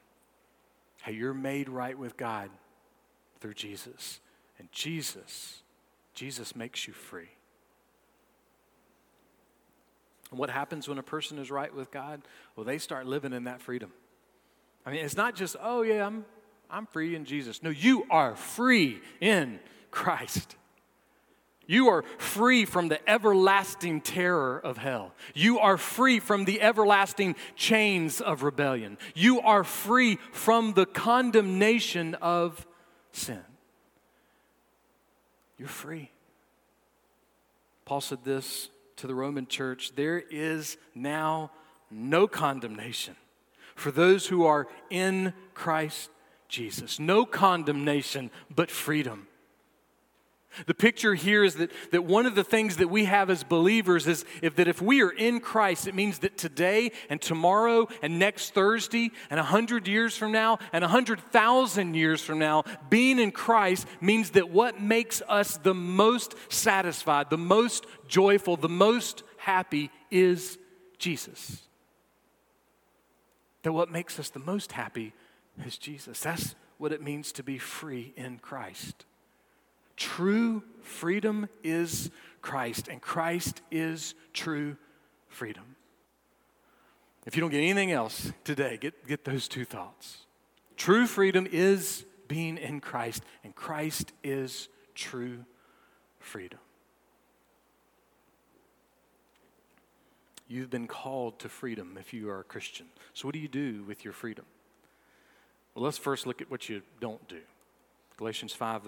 hey, 1.03 1.13
you're 1.13 1.35
made 1.35 1.69
right 1.69 1.99
with 1.99 2.17
God 2.17 2.49
through 3.41 3.55
Jesus. 3.55 4.21
And 4.59 4.71
Jesus, 4.71 5.63
Jesus 6.15 6.55
makes 6.55 6.87
you 6.87 6.93
free. 6.93 7.31
And 10.31 10.39
what 10.39 10.49
happens 10.49 10.89
when 10.89 10.99
a 10.99 11.03
person 11.03 11.39
is 11.39 11.51
right 11.51 11.75
with 11.75 11.91
God? 11.91 12.23
Well, 12.57 12.65
they 12.65 12.79
start 12.79 13.07
living 13.07 13.33
in 13.33 13.45
that 13.45 13.61
freedom. 13.61 13.93
I 14.87 14.91
mean, 14.91 15.05
it's 15.05 15.17
not 15.17 15.35
just, 15.35 15.57
oh, 15.61 15.83
yeah, 15.83 16.07
I'm, 16.07 16.25
I'm 16.71 16.87
free 16.87 17.15
in 17.15 17.25
Jesus. 17.25 17.63
No, 17.63 17.71
you 17.71 18.07
are 18.09 18.37
free 18.37 19.01
in 19.21 19.61
Christ. 19.91 20.57
You 21.67 21.89
are 21.89 22.03
free 22.19 22.65
from 22.65 22.89
the 22.89 23.09
everlasting 23.09 24.01
terror 24.01 24.59
of 24.59 24.79
hell. 24.79 25.15
You 25.35 25.59
are 25.59 25.77
free 25.77 26.19
from 26.19 26.45
the 26.45 26.61
everlasting 26.61 27.37
chains 27.57 28.21
of 28.21 28.43
rebellion. 28.43 28.99
You 29.15 29.41
are 29.41 29.65
free 29.65 30.19
from 30.33 30.75
the 30.75 30.87
condemnation 30.87 32.15
of 32.17 32.67
sin. 33.13 33.43
You're 35.59 35.69
free. 35.69 36.11
Paul 37.85 38.01
said 38.01 38.25
this 38.25 38.71
to 38.97 39.07
the 39.07 39.15
Roman 39.15 39.47
church 39.47 39.93
there 39.95 40.23
is 40.31 40.77
now 40.95 41.51
no 41.91 42.27
condemnation 42.27 43.17
for 43.75 43.91
those 43.91 44.27
who 44.27 44.45
are 44.45 44.67
in 44.91 45.33
Christ 45.55 46.11
Jesus. 46.49 46.99
No 46.99 47.25
condemnation, 47.25 48.31
but 48.55 48.71
freedom. 48.71 49.27
The 50.67 50.75
picture 50.75 51.15
here 51.15 51.45
is 51.45 51.55
that, 51.57 51.71
that 51.93 52.05
one 52.05 52.27
of 52.27 52.35
the 52.35 52.45
things 52.45 52.77
that 52.77 52.89
we 52.89 53.07
have 53.07 53.31
as 53.31 53.43
believers 53.43 54.07
is 54.07 54.25
if, 54.43 54.57
that 54.57 54.69
if 54.69 54.83
we 54.83 55.03
are 55.03 55.11
in 55.11 55.41
Christ, 55.41 55.87
it 55.87 55.95
means 55.95 56.19
that 56.21 56.37
today 56.37 56.93
and 57.09 57.21
tomorrow 57.21 57.89
and 58.03 58.19
next 58.19 58.53
Thursday 58.53 59.13
and 59.31 59.41
a 59.41 59.45
hundred 59.45 59.89
years 59.89 60.17
from 60.17 60.33
now 60.33 60.59
and 60.73 60.85
a 60.85 60.89
hundred 60.89 61.21
thousand 61.31 61.95
years 61.95 62.21
from 62.23 62.39
now, 62.39 62.65
being 62.91 63.19
in 63.19 63.33
Christ 63.33 63.87
means 64.01 64.31
that 64.31 64.51
what 64.51 64.81
makes 64.81 65.23
us 65.29 65.57
the 65.57 65.75
most 65.75 66.35
satisfied, 66.49 67.31
the 67.31 67.39
most 67.39 67.87
joyful, 68.07 68.57
the 68.57 68.69
most 68.69 69.23
happy 69.39 69.91
is 70.11 70.59
Jesus. 70.99 71.63
That 73.63 73.73
what 73.73 73.91
makes 73.91 74.19
us 74.19 74.29
the 74.29 74.41
most 74.41 74.73
happy 74.73 75.15
is 75.65 75.79
Jesus. 75.79 76.21
That's 76.21 76.55
what 76.79 76.93
it 76.93 77.03
means 77.03 77.33
to 77.33 77.43
be 77.43 77.59
free 77.59 78.13
in 78.17 78.39
Christ. 78.39 79.05
True 79.97 80.63
freedom 80.83 81.49
is 81.63 82.11
Christ, 82.41 82.89
and 82.89 83.01
Christ 83.01 83.63
is 83.71 84.15
true 84.33 84.77
freedom. 85.29 85.77
If 87.25 87.37
you 87.37 87.41
don't 87.41 87.51
get 87.51 87.59
anything 87.59 87.93
else 87.93 88.33
today, 88.45 88.79
get, 88.81 89.07
get 89.07 89.25
those 89.25 89.47
two 89.47 89.65
thoughts. 89.65 90.27
True 90.77 91.07
freedom 91.07 91.47
is 91.51 92.05
being 92.27 92.59
in 92.59 92.81
Christ, 92.81 93.23
and 93.45 93.55
Christ 93.55 94.13
is 94.25 94.69
true 94.95 95.45
freedom. 96.19 96.59
You've 100.49 100.71
been 100.71 100.89
called 100.89 101.39
to 101.41 101.49
freedom 101.49 101.97
if 101.99 102.13
you 102.13 102.29
are 102.29 102.41
a 102.41 102.45
Christian. 102.45 102.87
So, 103.15 103.27
what 103.27 103.33
do 103.33 103.39
you 103.39 103.49
do 103.49 103.85
with 103.85 104.05
your 104.05 104.13
freedom? 104.13 104.45
Well, 105.75 105.85
let's 105.85 105.97
first 105.97 106.27
look 106.27 106.43
at 106.43 106.51
what 106.51 106.69
you 106.69 106.83
don't 107.01 107.27
do. 107.29 107.41
Galatians 108.19 108.53
5, 108.53 108.83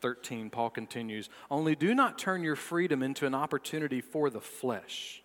13, 0.00 0.50
Paul 0.50 0.70
continues 0.70 1.28
Only 1.50 1.74
do 1.74 1.94
not 1.94 2.18
turn 2.18 2.42
your 2.42 2.56
freedom 2.56 3.02
into 3.02 3.26
an 3.26 3.34
opportunity 3.34 4.00
for 4.00 4.30
the 4.30 4.40
flesh. 4.40 5.22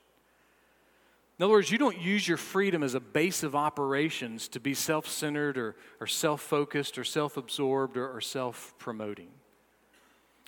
In 1.37 1.43
other 1.43 1.51
words, 1.51 1.69
you 1.69 1.77
don't 1.77 1.99
use 1.99 2.27
your 2.27 2.37
freedom 2.37 2.81
as 2.81 2.93
a 2.93 2.99
base 2.99 3.43
of 3.43 3.55
operations 3.55 4.47
to 4.49 4.59
be 4.59 4.73
self 4.73 5.07
centered 5.07 5.57
or, 5.57 5.75
or 5.99 6.07
self 6.07 6.41
focused 6.41 6.97
or 6.97 7.03
self 7.03 7.35
absorbed 7.35 7.97
or, 7.97 8.09
or 8.09 8.21
self 8.21 8.73
promoting. 8.77 9.27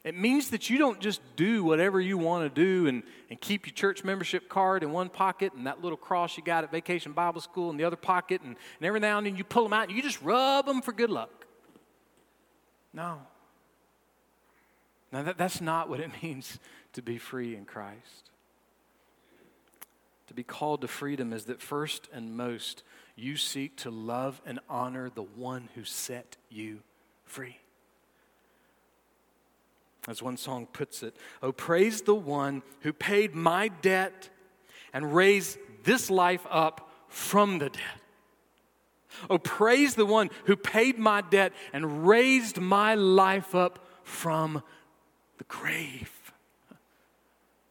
It 0.03 0.15
means 0.15 0.51
that 0.51 0.69
you 0.69 0.77
don't 0.77 1.01
just 1.01 1.19
do 1.35 1.65
whatever 1.65 1.99
you 1.99 2.17
want 2.17 2.43
to 2.45 2.61
do 2.61 2.87
and, 2.87 3.03
and 3.29 3.41
keep 3.41 3.65
your 3.67 3.73
church 3.73 4.05
membership 4.05 4.47
card 4.47 4.81
in 4.83 4.93
one 4.93 5.09
pocket 5.09 5.51
and 5.53 5.67
that 5.67 5.81
little 5.81 5.97
cross 5.97 6.37
you 6.37 6.43
got 6.43 6.63
at 6.63 6.71
Vacation 6.71 7.11
Bible 7.11 7.41
School 7.41 7.71
in 7.71 7.75
the 7.75 7.83
other 7.83 7.97
pocket, 7.97 8.41
and, 8.41 8.55
and 8.79 8.85
every 8.85 9.01
now 9.01 9.17
and 9.17 9.27
then 9.27 9.35
you 9.35 9.43
pull 9.43 9.63
them 9.63 9.73
out 9.73 9.89
and 9.89 9.97
you 9.97 10.01
just 10.01 10.21
rub 10.21 10.65
them 10.65 10.81
for 10.81 10.93
good 10.93 11.09
luck. 11.09 11.45
No. 12.93 13.19
Now, 15.11 15.23
that, 15.23 15.37
that's 15.37 15.61
not 15.61 15.89
what 15.89 15.99
it 15.99 16.11
means 16.23 16.59
to 16.93 17.01
be 17.01 17.17
free 17.17 17.55
in 17.55 17.65
Christ. 17.65 18.31
To 20.27 20.33
be 20.33 20.43
called 20.43 20.81
to 20.81 20.87
freedom 20.87 21.31
is 21.31 21.45
that 21.45 21.61
first 21.61 22.09
and 22.11 22.35
most, 22.35 22.83
you 23.15 23.37
seek 23.37 23.77
to 23.77 23.89
love 23.89 24.41
and 24.45 24.59
honor 24.69 25.09
the 25.09 25.23
one 25.23 25.69
who 25.73 25.83
set 25.83 26.35
you 26.49 26.79
free. 27.25 27.57
As 30.07 30.21
one 30.21 30.37
song 30.37 30.67
puts 30.71 31.03
it, 31.03 31.15
oh, 31.41 31.51
praise 31.51 32.01
the 32.01 32.15
one 32.15 32.61
who 32.81 32.93
paid 32.93 33.35
my 33.35 33.69
debt 33.69 34.29
and 34.93 35.15
raised 35.15 35.57
this 35.83 36.09
life 36.09 36.45
up 36.49 36.89
from 37.07 37.59
the 37.59 37.69
dead. 37.69 37.81
Oh, 39.29 39.37
praise 39.37 39.95
the 39.95 40.05
one 40.05 40.29
who 40.45 40.55
paid 40.55 40.99
my 40.99 41.21
debt 41.21 41.53
and 41.73 42.07
raised 42.07 42.59
my 42.59 42.95
life 42.95 43.55
up 43.55 43.85
from 44.03 44.61
the 45.37 45.43
grave, 45.45 46.11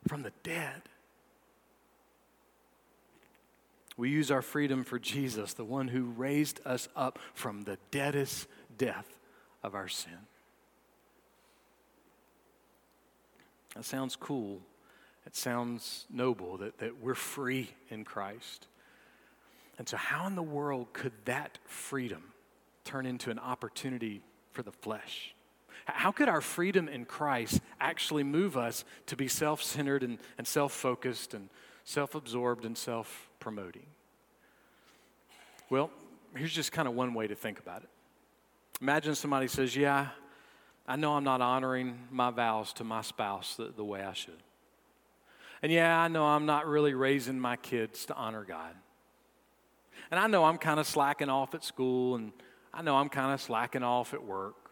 from 0.09 0.23
the 0.23 0.33
dead. 0.43 0.83
We 3.97 4.11
use 4.11 4.31
our 4.31 4.43
freedom 4.43 4.85
for 4.85 4.99
Jesus, 4.99 5.55
the 5.55 5.65
one 5.65 5.89
who 5.89 6.05
raised 6.05 6.61
us 6.65 6.89
up 6.95 7.19
from 7.35 7.63
the 7.63 7.79
deadest 7.91 8.47
death 8.77 9.19
of 9.63 9.75
our 9.75 9.89
sin. 9.89 10.19
That 13.75 13.85
sounds 13.85 14.17
cool. 14.17 14.61
It 15.27 15.35
sounds 15.35 16.07
noble 16.11 16.59
that, 16.59 16.79
that 16.79 17.03
we're 17.03 17.15
free 17.15 17.71
in 17.91 18.05
Christ. 18.05 18.69
And 19.79 19.89
so, 19.89 19.97
how 19.97 20.27
in 20.27 20.35
the 20.35 20.43
world 20.43 20.93
could 20.93 21.13
that 21.25 21.59
freedom 21.65 22.33
turn 22.85 23.05
into 23.05 23.31
an 23.31 23.39
opportunity 23.39 24.23
for 24.53 24.63
the 24.63 24.73
flesh? 24.73 25.35
How 25.87 26.11
could 26.11 26.29
our 26.29 26.41
freedom 26.41 26.89
in 26.89 27.05
Christ 27.05 27.61
actually 27.81 28.25
move 28.25 28.57
us 28.57 28.85
to 29.07 29.17
be 29.17 29.29
self 29.29 29.63
centered 29.63 30.03
and, 30.03 30.19
and 30.37 30.47
self 30.47 30.73
focused 30.73 31.33
and 31.33 31.49
self 31.85 32.15
absorbed 32.15 32.65
and 32.65 32.77
self 32.77 33.31
promoting? 33.39 33.87
Well, 35.71 35.91
here's 36.35 36.53
just 36.53 36.73
kind 36.73 36.87
of 36.89 36.95
one 36.95 37.15
way 37.15 37.27
to 37.27 37.35
think 37.35 37.59
about 37.59 37.83
it. 37.83 37.89
Imagine 38.81 39.15
somebody 39.15 39.47
says, 39.47 39.77
Yeah, 39.77 40.09
I 40.87 40.97
know 40.97 41.15
I'm 41.15 41.25
not 41.25 41.41
honoring 41.41 41.99
my 42.11 42.31
vows 42.31 42.73
to 42.75 42.85
my 42.85 43.03
spouse 43.03 43.57
the, 43.57 43.73
the 43.77 43.85
way 43.85 44.03
I 44.03 44.13
should. 44.13 44.43
And 45.63 45.73
yeah, 45.73 45.99
I 45.99 46.09
know 46.09 46.27
I'm 46.27 46.47
not 46.47 46.67
really 46.67 46.95
raising 46.95 47.41
my 47.41 47.57
kids 47.57 48.07
to 48.07 48.15
honor 48.15 48.45
God. 48.45 48.75
And 50.11 50.21
I 50.21 50.27
know 50.27 50.45
I'm 50.45 50.59
kind 50.59 50.79
of 50.79 50.87
slacking 50.87 51.29
off 51.29 51.55
at 51.55 51.65
school, 51.65 52.17
and 52.17 52.33
I 52.73 52.83
know 52.83 52.97
I'm 52.97 53.09
kind 53.09 53.33
of 53.33 53.41
slacking 53.41 53.83
off 53.83 54.15
at 54.15 54.23
work. 54.23 54.66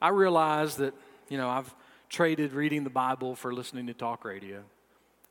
I 0.00 0.08
realize 0.08 0.76
that, 0.76 0.94
you 1.28 1.38
know, 1.38 1.48
I've 1.48 1.74
traded 2.08 2.52
reading 2.52 2.84
the 2.84 2.90
Bible 2.90 3.34
for 3.34 3.52
listening 3.52 3.86
to 3.86 3.94
talk 3.94 4.24
radio. 4.24 4.62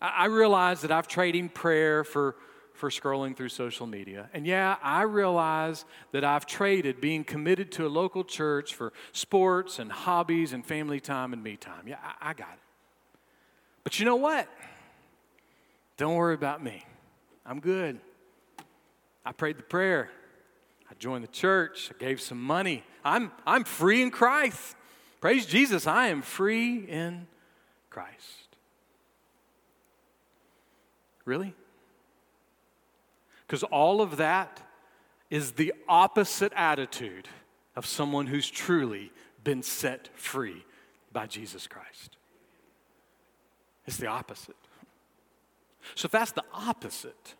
I, 0.01 0.09
I 0.09 0.25
realize 0.25 0.81
that 0.81 0.91
I've 0.91 1.07
traded 1.07 1.53
prayer 1.53 2.03
for 2.03 2.35
for 2.79 2.89
scrolling 2.89 3.35
through 3.35 3.49
social 3.49 3.85
media. 3.85 4.29
And 4.33 4.47
yeah, 4.47 4.77
I 4.81 5.01
realize 5.01 5.83
that 6.13 6.23
I've 6.23 6.45
traded 6.45 7.01
being 7.01 7.25
committed 7.25 7.73
to 7.73 7.85
a 7.85 7.89
local 7.89 8.23
church 8.23 8.73
for 8.73 8.93
sports 9.11 9.79
and 9.79 9.91
hobbies 9.91 10.53
and 10.53 10.65
family 10.65 11.01
time 11.01 11.33
and 11.33 11.43
me 11.43 11.57
time. 11.57 11.87
Yeah, 11.87 11.97
I, 12.01 12.29
I 12.29 12.33
got 12.33 12.53
it. 12.53 13.19
But 13.83 13.99
you 13.99 14.05
know 14.05 14.15
what? 14.15 14.47
Don't 15.97 16.15
worry 16.15 16.33
about 16.33 16.63
me. 16.63 16.85
I'm 17.45 17.59
good. 17.59 17.99
I 19.25 19.33
prayed 19.33 19.57
the 19.57 19.63
prayer. 19.63 20.09
I 20.89 20.93
joined 20.97 21.23
the 21.23 21.29
church. 21.29 21.91
I 21.93 21.97
gave 21.99 22.19
some 22.19 22.41
money. 22.41 22.83
I'm, 23.03 23.31
I'm 23.45 23.63
free 23.63 24.01
in 24.01 24.11
Christ. 24.11 24.75
Praise 25.21 25.45
Jesus. 25.45 25.85
I 25.87 26.07
am 26.07 26.21
free 26.21 26.77
in 26.77 27.27
Christ. 27.89 28.57
Really? 31.25 31.53
Because 33.45 33.63
all 33.63 34.01
of 34.01 34.17
that 34.17 34.61
is 35.29 35.53
the 35.53 35.73
opposite 35.87 36.51
attitude 36.55 37.27
of 37.75 37.85
someone 37.85 38.27
who's 38.27 38.49
truly 38.49 39.11
been 39.43 39.61
set 39.61 40.09
free 40.15 40.65
by 41.11 41.27
Jesus 41.27 41.67
Christ. 41.67 42.17
It's 43.85 43.97
the 43.97 44.07
opposite. 44.07 44.55
So, 45.95 46.05
if 46.05 46.11
that's 46.11 46.31
the 46.31 46.43
opposite, 46.53 47.35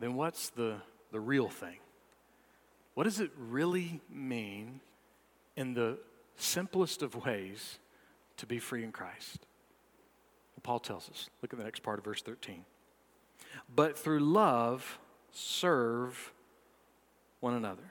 then 0.00 0.14
what's 0.14 0.50
the, 0.50 0.76
the 1.12 1.20
real 1.20 1.48
thing? 1.48 1.76
What 2.94 3.04
does 3.04 3.20
it 3.20 3.30
really 3.36 4.00
mean 4.10 4.80
in 5.56 5.74
the 5.74 5.98
simplest 6.36 7.02
of 7.02 7.14
ways 7.24 7.78
to 8.36 8.46
be 8.46 8.58
free 8.58 8.84
in 8.84 8.92
Christ? 8.92 9.46
Paul 10.62 10.78
tells 10.78 11.08
us. 11.10 11.28
Look 11.40 11.52
at 11.52 11.58
the 11.58 11.64
next 11.64 11.82
part 11.82 11.98
of 11.98 12.04
verse 12.04 12.22
13. 12.22 12.64
But 13.74 13.98
through 13.98 14.20
love, 14.20 14.98
serve 15.32 16.32
one 17.40 17.54
another. 17.54 17.82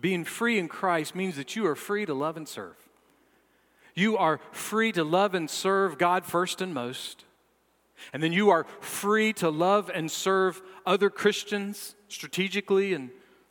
Being 0.00 0.24
free 0.24 0.58
in 0.58 0.68
Christ 0.68 1.14
means 1.14 1.36
that 1.36 1.56
you 1.56 1.66
are 1.66 1.74
free 1.74 2.06
to 2.06 2.14
love 2.14 2.36
and 2.36 2.48
serve. 2.48 2.76
You 3.94 4.16
are 4.16 4.40
free 4.50 4.92
to 4.92 5.04
love 5.04 5.34
and 5.34 5.50
serve 5.50 5.98
God 5.98 6.24
first 6.24 6.62
and 6.62 6.72
most. 6.72 7.24
And 8.14 8.22
then 8.22 8.32
you 8.32 8.48
are 8.48 8.64
free 8.80 9.34
to 9.34 9.50
love 9.50 9.90
and 9.92 10.10
serve 10.10 10.62
other 10.86 11.10
Christians 11.10 11.96
strategically 12.08 12.94
and 12.94 13.10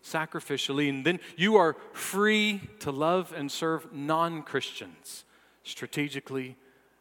sacrificially. 0.09 0.89
And 0.89 1.05
then 1.05 1.19
you 1.37 1.55
are 1.57 1.75
free 1.93 2.61
to 2.79 2.91
love 2.91 3.33
and 3.35 3.51
serve 3.51 3.93
non 3.93 4.43
Christians 4.43 5.23
strategically 5.63 6.55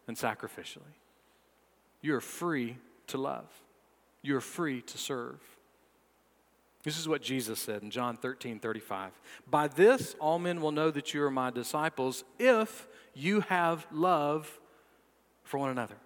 and 0.06 0.16
sacrificially. 0.16 0.94
You 2.02 2.14
are 2.14 2.20
free 2.20 2.76
to 3.08 3.18
love 3.18 3.48
you're 4.22 4.40
free 4.40 4.82
to 4.82 4.98
serve. 4.98 5.40
This 6.84 6.98
is 6.98 7.08
what 7.08 7.22
Jesus 7.22 7.58
said 7.58 7.82
in 7.82 7.90
John 7.90 8.16
13 8.16 8.60
35. 8.60 9.12
By 9.50 9.68
this, 9.68 10.14
all 10.20 10.38
men 10.38 10.60
will 10.60 10.72
know 10.72 10.90
that 10.90 11.12
you 11.12 11.22
are 11.24 11.30
my 11.30 11.50
disciples 11.50 12.24
if 12.38 12.86
you 13.14 13.40
have 13.40 13.86
love 13.92 14.60
for 15.42 15.58
one 15.58 15.70
another. 15.70 15.96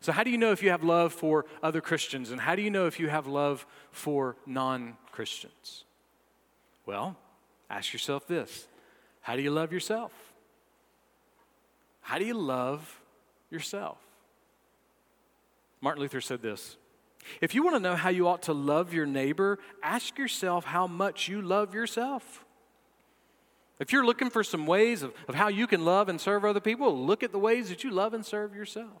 So, 0.00 0.12
how 0.12 0.22
do 0.22 0.30
you 0.30 0.38
know 0.38 0.52
if 0.52 0.62
you 0.62 0.70
have 0.70 0.84
love 0.84 1.12
for 1.12 1.46
other 1.62 1.80
Christians? 1.80 2.30
And 2.30 2.40
how 2.40 2.54
do 2.54 2.62
you 2.62 2.70
know 2.70 2.86
if 2.86 3.00
you 3.00 3.08
have 3.08 3.26
love 3.26 3.66
for 3.90 4.36
non 4.46 4.96
Christians? 5.10 5.84
Well, 6.86 7.16
ask 7.68 7.92
yourself 7.92 8.26
this 8.26 8.66
How 9.22 9.36
do 9.36 9.42
you 9.42 9.50
love 9.50 9.72
yourself? 9.72 10.12
How 12.00 12.18
do 12.18 12.24
you 12.24 12.34
love 12.34 13.00
yourself? 13.50 13.98
Martin 15.80 16.02
Luther 16.02 16.20
said 16.20 16.42
this 16.42 16.76
If 17.40 17.54
you 17.54 17.62
want 17.62 17.76
to 17.76 17.80
know 17.80 17.96
how 17.96 18.10
you 18.10 18.28
ought 18.28 18.42
to 18.42 18.52
love 18.52 18.92
your 18.92 19.06
neighbor, 19.06 19.58
ask 19.82 20.18
yourself 20.18 20.64
how 20.64 20.86
much 20.86 21.28
you 21.28 21.42
love 21.42 21.74
yourself. 21.74 22.44
If 23.78 23.92
you're 23.92 24.04
looking 24.04 24.28
for 24.28 24.44
some 24.44 24.66
ways 24.66 25.02
of, 25.02 25.14
of 25.26 25.34
how 25.34 25.48
you 25.48 25.66
can 25.66 25.86
love 25.86 26.10
and 26.10 26.20
serve 26.20 26.44
other 26.44 26.60
people, 26.60 27.06
look 27.06 27.22
at 27.22 27.32
the 27.32 27.38
ways 27.38 27.70
that 27.70 27.82
you 27.82 27.90
love 27.90 28.12
and 28.12 28.24
serve 28.24 28.54
yourself. 28.54 29.00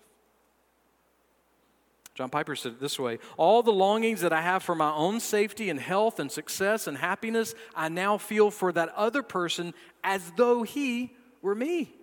John 2.20 2.28
Piper 2.28 2.54
said 2.54 2.72
it 2.72 2.80
this 2.80 2.98
way 2.98 3.18
All 3.38 3.62
the 3.62 3.72
longings 3.72 4.20
that 4.20 4.30
I 4.30 4.42
have 4.42 4.62
for 4.62 4.74
my 4.74 4.92
own 4.92 5.20
safety 5.20 5.70
and 5.70 5.80
health 5.80 6.20
and 6.20 6.30
success 6.30 6.86
and 6.86 6.98
happiness, 6.98 7.54
I 7.74 7.88
now 7.88 8.18
feel 8.18 8.50
for 8.50 8.72
that 8.72 8.90
other 8.90 9.22
person 9.22 9.72
as 10.04 10.30
though 10.36 10.62
he 10.62 11.14
were 11.40 11.54
me. 11.54 11.94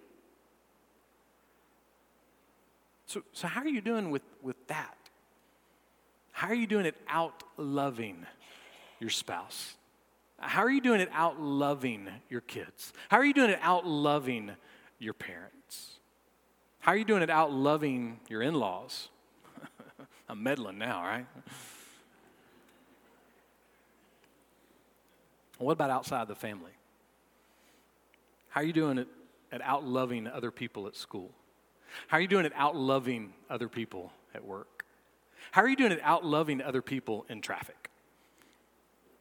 So, 3.06 3.22
so 3.32 3.48
how 3.48 3.62
are 3.62 3.68
you 3.68 3.80
doing 3.80 4.10
with, 4.10 4.24
with 4.42 4.56
that? 4.70 4.98
How 6.32 6.48
are 6.48 6.56
you 6.56 6.66
doing 6.66 6.88
it 6.88 6.96
out 7.08 7.44
loving 7.56 8.26
your 9.00 9.12
spouse? 9.12 9.76
How 10.40 10.64
are 10.64 10.72
you 10.72 10.82
doing 10.82 11.00
it 11.00 11.10
out 11.14 11.40
loving 11.40 12.10
your 12.28 12.42
kids? 12.42 12.92
How 13.10 13.18
are 13.18 13.26
you 13.26 13.36
doing 13.36 13.52
it 13.52 13.60
out 13.62 13.86
loving 13.86 14.54
your 14.98 15.14
parents? 15.14 16.00
How 16.80 16.94
are 16.94 16.98
you 16.98 17.06
doing 17.06 17.22
it 17.22 17.30
out 17.30 17.54
loving 17.54 18.20
your 18.28 18.42
in 18.42 18.56
laws? 18.56 19.10
I'm 20.30 20.44
meddling 20.44 20.78
now, 20.78 21.02
right? 21.02 21.26
What 25.58 25.74
about 25.74 25.90
outside 25.90 26.28
the 26.28 26.36
family? 26.36 26.72
How 28.50 28.62
are 28.62 28.64
you 28.64 28.74
doing 28.74 28.98
it 28.98 29.08
at 29.52 29.62
out 29.62 29.86
loving 29.86 30.28
other 30.28 30.52
people 30.52 30.88
at 30.88 30.96
school? 30.96 31.32
How 32.08 32.18
are 32.18 32.22
you 32.22 32.28
doing 32.28 32.46
it 32.46 32.54
out 32.56 32.76
loving 32.76 33.34
other 33.50 33.68
people 33.68 34.12
at 34.36 34.44
work? 34.46 34.86
How 35.52 35.62
are 35.62 35.70
you 35.70 35.76
doing 35.76 35.92
it 35.92 36.00
out 36.04 36.26
loving 36.26 36.62
other 36.62 36.82
people 36.82 37.26
in 37.30 37.42
traffic? 37.42 37.90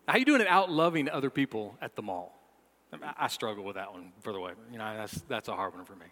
How 0.07 0.15
are 0.15 0.19
you 0.19 0.25
doing 0.25 0.41
it 0.41 0.49
out 0.49 0.71
loving 0.71 1.09
other 1.09 1.31
people 1.31 1.77
at 1.81 1.97
the 1.97 2.03
mall? 2.03 2.33
I 3.19 3.29
struggle 3.29 3.65
with 3.65 3.77
that 3.77 3.93
one, 3.93 4.13
for 4.21 4.33
the 4.33 4.41
way. 4.41 4.53
You 4.73 4.79
know, 4.79 4.97
that's, 4.97 5.23
that's 5.29 5.49
a 5.49 5.55
hard 5.55 5.75
one 5.75 5.85
for 5.85 5.97
me. 5.97 6.07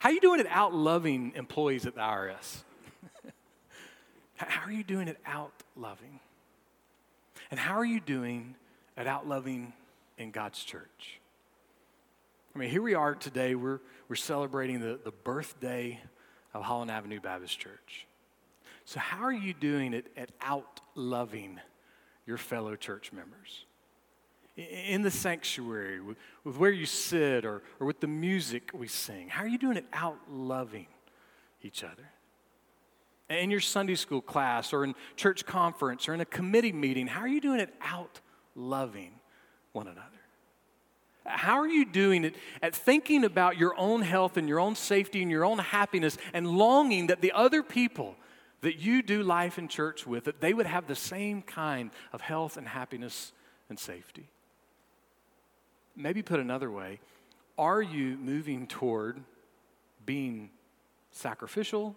How 0.00 0.08
are 0.08 0.12
you 0.12 0.20
doing 0.20 0.40
it 0.40 0.46
out 0.48 0.74
loving 0.74 1.32
employees 1.36 1.86
at 1.86 1.94
the 1.94 2.00
IRS? 2.00 2.62
How 4.48 4.66
are 4.66 4.72
you 4.72 4.84
doing 4.84 5.08
it 5.08 5.18
out 5.26 5.52
loving? 5.76 6.20
And 7.50 7.60
how 7.60 7.74
are 7.74 7.84
you 7.84 8.00
doing 8.00 8.54
at 8.96 9.06
out 9.06 9.28
loving 9.28 9.72
in 10.18 10.30
God's 10.30 10.62
church? 10.62 11.20
I 12.54 12.58
mean, 12.58 12.70
here 12.70 12.82
we 12.82 12.94
are 12.94 13.14
today, 13.14 13.54
we're, 13.54 13.80
we're 14.08 14.16
celebrating 14.16 14.80
the, 14.80 14.98
the 15.02 15.10
birthday 15.10 16.00
of 16.52 16.62
Holland 16.62 16.90
Avenue 16.90 17.20
Baptist 17.20 17.58
Church. 17.58 18.06
So, 18.84 19.00
how 19.00 19.24
are 19.24 19.32
you 19.32 19.54
doing 19.54 19.92
it 19.92 20.06
at 20.16 20.30
out 20.40 20.80
loving 20.94 21.58
your 22.26 22.36
fellow 22.36 22.76
church 22.76 23.12
members? 23.12 23.64
In 24.56 25.02
the 25.02 25.10
sanctuary, 25.10 26.00
with, 26.00 26.16
with 26.44 26.56
where 26.56 26.70
you 26.70 26.86
sit, 26.86 27.44
or, 27.44 27.62
or 27.80 27.86
with 27.88 27.98
the 27.98 28.06
music 28.06 28.70
we 28.72 28.86
sing, 28.86 29.28
how 29.28 29.42
are 29.42 29.48
you 29.48 29.58
doing 29.58 29.76
it 29.76 29.86
out 29.92 30.18
loving 30.30 30.86
each 31.62 31.82
other? 31.82 32.08
In 33.34 33.50
your 33.50 33.60
Sunday 33.60 33.96
school 33.96 34.20
class, 34.20 34.72
or 34.72 34.84
in 34.84 34.94
church 35.16 35.44
conference, 35.44 36.08
or 36.08 36.14
in 36.14 36.20
a 36.20 36.24
committee 36.24 36.72
meeting, 36.72 37.06
how 37.06 37.20
are 37.20 37.28
you 37.28 37.40
doing 37.40 37.58
it 37.58 37.74
out 37.80 38.20
loving 38.54 39.12
one 39.72 39.88
another? 39.88 40.08
How 41.26 41.54
are 41.54 41.66
you 41.66 41.84
doing 41.84 42.24
it 42.24 42.36
at 42.62 42.76
thinking 42.76 43.24
about 43.24 43.56
your 43.56 43.76
own 43.78 44.02
health 44.02 44.36
and 44.36 44.48
your 44.48 44.60
own 44.60 44.76
safety 44.76 45.22
and 45.22 45.30
your 45.30 45.44
own 45.44 45.58
happiness 45.58 46.18
and 46.32 46.46
longing 46.46 47.08
that 47.08 47.22
the 47.22 47.32
other 47.32 47.62
people 47.62 48.14
that 48.60 48.76
you 48.76 49.02
do 49.02 49.22
life 49.22 49.58
in 49.58 49.68
church 49.68 50.06
with 50.06 50.24
that 50.24 50.40
they 50.40 50.54
would 50.54 50.66
have 50.66 50.86
the 50.86 50.94
same 50.94 51.42
kind 51.42 51.90
of 52.12 52.20
health 52.20 52.56
and 52.56 52.68
happiness 52.68 53.32
and 53.68 53.78
safety? 53.78 54.28
Maybe 55.96 56.22
put 56.22 56.40
another 56.40 56.70
way, 56.70 57.00
are 57.56 57.80
you 57.80 58.16
moving 58.16 58.66
toward 58.66 59.22
being 60.04 60.50
sacrificial? 61.10 61.96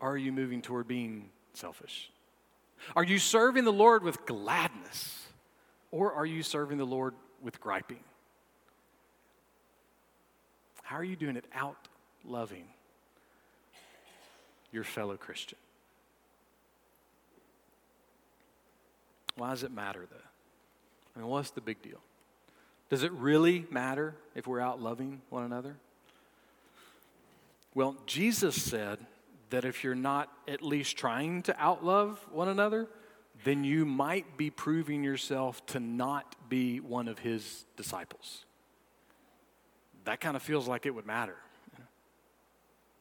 Are 0.00 0.16
you 0.16 0.32
moving 0.32 0.62
toward 0.62 0.88
being 0.88 1.30
selfish? 1.54 2.10
Are 2.94 3.04
you 3.04 3.18
serving 3.18 3.64
the 3.64 3.72
Lord 3.72 4.02
with 4.02 4.26
gladness? 4.26 5.26
Or 5.90 6.12
are 6.12 6.26
you 6.26 6.42
serving 6.42 6.78
the 6.78 6.84
Lord 6.84 7.14
with 7.42 7.60
griping? 7.60 8.00
How 10.82 10.96
are 10.96 11.04
you 11.04 11.16
doing 11.16 11.36
it 11.36 11.46
out 11.54 11.88
loving 12.24 12.64
your 14.72 14.84
fellow 14.84 15.16
Christian? 15.16 15.58
Why 19.36 19.50
does 19.50 19.62
it 19.62 19.72
matter, 19.72 20.06
though? 20.10 20.16
I 21.14 21.18
mean, 21.20 21.28
what's 21.28 21.50
the 21.50 21.60
big 21.60 21.82
deal? 21.82 22.00
Does 22.88 23.02
it 23.02 23.12
really 23.12 23.66
matter 23.70 24.14
if 24.34 24.46
we're 24.46 24.60
out 24.60 24.80
loving 24.80 25.20
one 25.28 25.44
another? 25.44 25.76
Well, 27.74 27.96
Jesus 28.06 28.60
said 28.60 28.98
that 29.50 29.64
if 29.64 29.84
you're 29.84 29.94
not 29.94 30.30
at 30.48 30.62
least 30.62 30.96
trying 30.96 31.42
to 31.42 31.52
outlove 31.54 32.16
one 32.30 32.48
another, 32.48 32.88
then 33.44 33.64
you 33.64 33.84
might 33.84 34.36
be 34.36 34.50
proving 34.50 35.04
yourself 35.04 35.64
to 35.66 35.80
not 35.80 36.34
be 36.48 36.80
one 36.80 37.06
of 37.08 37.18
his 37.18 37.64
disciples 37.76 38.46
that 40.06 40.20
kind 40.20 40.36
of 40.36 40.42
feels 40.42 40.66
like 40.66 40.86
it 40.86 40.94
would 40.94 41.06
matter. 41.06 41.36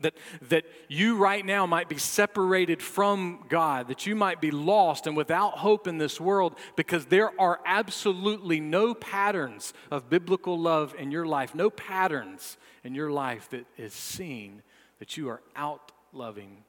That, 0.02 0.16
that 0.50 0.66
you 0.90 1.16
right 1.16 1.46
now 1.46 1.66
might 1.66 1.88
be 1.88 1.98
separated 1.98 2.82
from 2.82 3.46
God, 3.48 3.88
that 3.88 4.06
you 4.06 4.14
might 4.14 4.42
be 4.42 4.52
lost 4.52 5.08
and 5.08 5.16
without 5.16 5.60
hope 5.60 5.88
in 5.88 6.00
this 6.00 6.20
world 6.20 6.58
because 6.76 7.06
there 7.06 7.32
are 7.40 7.62
absolutely 7.66 8.60
no 8.60 8.94
patterns 8.94 9.74
of 9.90 10.10
biblical 10.10 10.60
love 10.60 10.94
in 11.00 11.12
your 11.12 11.26
life, 11.26 11.56
no 11.56 11.70
patterns 11.70 12.58
in 12.84 12.94
your 12.94 13.10
life 13.10 13.50
that 13.52 13.66
is 13.78 13.94
seen 13.94 14.64
that 15.00 15.16
you 15.16 15.30
are 15.30 15.42
out 15.56 15.94
loving 16.16 16.64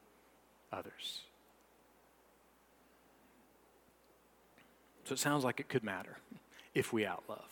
others. 0.73 1.23
So 5.05 5.13
it 5.13 5.19
sounds 5.19 5.45
like 5.45 5.61
it 5.61 5.69
could 5.69 5.85
matter 5.85 6.19
if 6.75 6.93
we 6.93 7.03
outlove. 7.03 7.43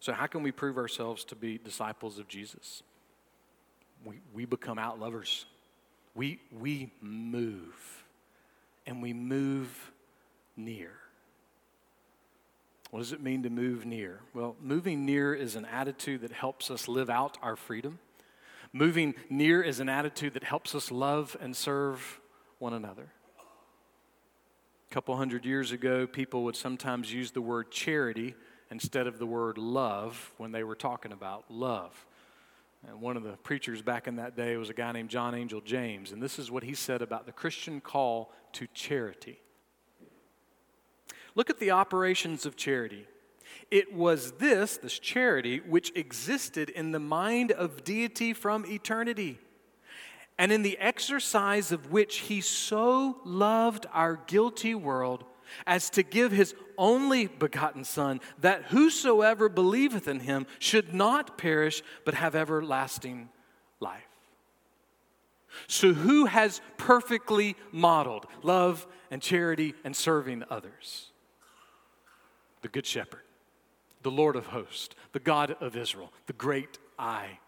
So, 0.00 0.14
how 0.14 0.26
can 0.26 0.42
we 0.42 0.50
prove 0.50 0.78
ourselves 0.78 1.24
to 1.24 1.36
be 1.36 1.58
disciples 1.58 2.18
of 2.18 2.26
Jesus? 2.26 2.82
We, 4.02 4.20
we 4.32 4.46
become 4.46 4.78
out 4.78 4.98
lovers. 4.98 5.44
We, 6.14 6.40
we 6.58 6.90
move, 7.02 8.02
and 8.86 9.02
we 9.02 9.12
move 9.12 9.92
near. 10.56 10.92
What 12.90 13.00
does 13.00 13.12
it 13.12 13.22
mean 13.22 13.44
to 13.44 13.50
move 13.50 13.84
near? 13.86 14.20
Well, 14.34 14.56
moving 14.60 15.06
near 15.06 15.34
is 15.34 15.54
an 15.54 15.64
attitude 15.66 16.22
that 16.22 16.32
helps 16.32 16.70
us 16.70 16.88
live 16.88 17.08
out 17.08 17.38
our 17.42 17.54
freedom. 17.54 17.98
Moving 18.72 19.14
near 19.28 19.62
is 19.62 19.80
an 19.80 19.88
attitude 19.88 20.34
that 20.34 20.44
helps 20.44 20.74
us 20.74 20.90
love 20.92 21.36
and 21.40 21.56
serve 21.56 22.20
one 22.58 22.72
another. 22.72 23.08
A 24.90 24.94
couple 24.94 25.16
hundred 25.16 25.44
years 25.44 25.72
ago, 25.72 26.06
people 26.06 26.44
would 26.44 26.56
sometimes 26.56 27.12
use 27.12 27.32
the 27.32 27.40
word 27.40 27.70
charity 27.70 28.34
instead 28.70 29.06
of 29.06 29.18
the 29.18 29.26
word 29.26 29.58
love 29.58 30.32
when 30.36 30.52
they 30.52 30.62
were 30.62 30.76
talking 30.76 31.12
about 31.12 31.44
love. 31.48 32.06
And 32.88 33.00
one 33.00 33.16
of 33.16 33.24
the 33.24 33.32
preachers 33.32 33.82
back 33.82 34.06
in 34.06 34.16
that 34.16 34.36
day 34.36 34.56
was 34.56 34.70
a 34.70 34.74
guy 34.74 34.92
named 34.92 35.10
John 35.10 35.34
Angell 35.34 35.60
James, 35.60 36.12
and 36.12 36.22
this 36.22 36.38
is 36.38 36.50
what 36.50 36.62
he 36.62 36.74
said 36.74 37.02
about 37.02 37.26
the 37.26 37.32
Christian 37.32 37.80
call 37.80 38.32
to 38.52 38.66
charity. 38.72 39.40
Look 41.34 41.50
at 41.50 41.58
the 41.58 41.72
operations 41.72 42.46
of 42.46 42.56
charity. 42.56 43.06
It 43.70 43.92
was 43.92 44.32
this, 44.32 44.76
this 44.76 44.98
charity, 44.98 45.58
which 45.60 45.92
existed 45.94 46.70
in 46.70 46.92
the 46.92 47.00
mind 47.00 47.52
of 47.52 47.84
deity 47.84 48.32
from 48.32 48.66
eternity, 48.66 49.38
and 50.38 50.50
in 50.50 50.62
the 50.62 50.78
exercise 50.78 51.70
of 51.70 51.92
which 51.92 52.18
he 52.18 52.40
so 52.40 53.20
loved 53.24 53.86
our 53.92 54.16
guilty 54.26 54.74
world 54.74 55.24
as 55.66 55.90
to 55.90 56.02
give 56.02 56.32
his 56.32 56.54
only 56.78 57.26
begotten 57.26 57.84
Son, 57.84 58.20
that 58.38 58.64
whosoever 58.64 59.48
believeth 59.48 60.08
in 60.08 60.20
him 60.20 60.46
should 60.58 60.94
not 60.94 61.36
perish, 61.36 61.82
but 62.04 62.14
have 62.14 62.34
everlasting 62.34 63.28
life. 63.80 64.02
So, 65.66 65.92
who 65.92 66.26
has 66.26 66.60
perfectly 66.76 67.56
modeled 67.72 68.26
love 68.42 68.86
and 69.10 69.20
charity 69.20 69.74
and 69.84 69.94
serving 69.94 70.44
others? 70.48 71.10
The 72.62 72.68
Good 72.68 72.86
Shepherd, 72.86 73.22
the 74.02 74.10
Lord 74.10 74.36
of 74.36 74.46
hosts, 74.46 74.94
the 75.12 75.20
God 75.20 75.56
of 75.60 75.76
Israel, 75.76 76.12
the 76.26 76.32
great 76.32 76.78
I 76.98 77.38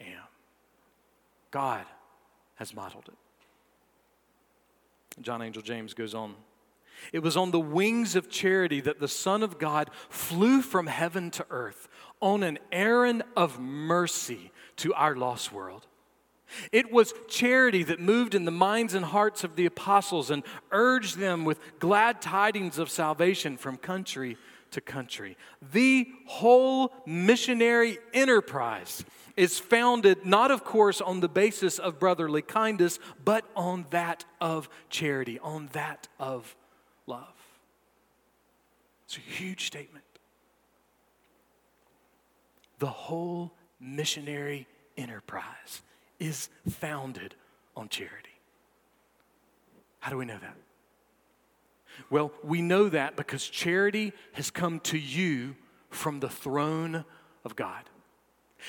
am. 0.00 0.24
God 1.50 1.84
has 2.56 2.74
modeled 2.74 3.08
it. 3.08 3.14
John 5.22 5.40
Angell 5.40 5.62
James 5.62 5.94
goes 5.94 6.14
on 6.14 6.34
it 7.12 7.20
was 7.20 7.36
on 7.36 7.50
the 7.50 7.60
wings 7.60 8.16
of 8.16 8.28
charity 8.28 8.80
that 8.80 9.00
the 9.00 9.08
Son 9.08 9.42
of 9.42 9.58
God 9.58 9.90
flew 10.08 10.62
from 10.62 10.86
heaven 10.86 11.30
to 11.32 11.46
earth 11.50 11.88
on 12.20 12.42
an 12.42 12.58
errand 12.72 13.22
of 13.36 13.60
mercy 13.60 14.50
to 14.76 14.92
our 14.94 15.14
lost 15.14 15.52
world. 15.52 15.86
It 16.70 16.92
was 16.92 17.12
charity 17.28 17.82
that 17.84 18.00
moved 18.00 18.34
in 18.34 18.44
the 18.44 18.52
minds 18.52 18.94
and 18.94 19.04
hearts 19.04 19.42
of 19.42 19.56
the 19.56 19.66
apostles 19.66 20.30
and 20.30 20.44
urged 20.70 21.18
them 21.18 21.44
with 21.44 21.58
glad 21.78 22.22
tidings 22.22 22.78
of 22.78 22.88
salvation 22.88 23.56
from 23.56 23.76
country 23.76 24.36
to 24.76 24.80
country. 24.82 25.38
The 25.72 26.06
whole 26.26 26.92
missionary 27.06 27.98
enterprise 28.12 29.04
is 29.34 29.58
founded 29.58 30.24
not, 30.26 30.50
of 30.50 30.64
course, 30.64 31.00
on 31.00 31.20
the 31.20 31.28
basis 31.28 31.78
of 31.78 31.98
brotherly 31.98 32.42
kindness, 32.42 32.98
but 33.24 33.44
on 33.56 33.86
that 33.90 34.26
of 34.38 34.68
charity, 34.90 35.38
on 35.38 35.70
that 35.72 36.08
of 36.20 36.54
love. 37.06 37.34
It's 39.06 39.16
a 39.16 39.20
huge 39.20 39.66
statement. 39.66 40.04
The 42.78 42.86
whole 42.86 43.52
missionary 43.80 44.66
enterprise 44.98 45.80
is 46.20 46.50
founded 46.68 47.34
on 47.74 47.88
charity. 47.88 48.40
How 50.00 50.10
do 50.10 50.18
we 50.18 50.26
know 50.26 50.38
that? 50.38 50.56
Well, 52.10 52.32
we 52.42 52.62
know 52.62 52.88
that 52.88 53.16
because 53.16 53.46
charity 53.48 54.12
has 54.32 54.50
come 54.50 54.80
to 54.80 54.98
you 54.98 55.56
from 55.90 56.20
the 56.20 56.28
throne 56.28 57.04
of 57.44 57.56
God. 57.56 57.88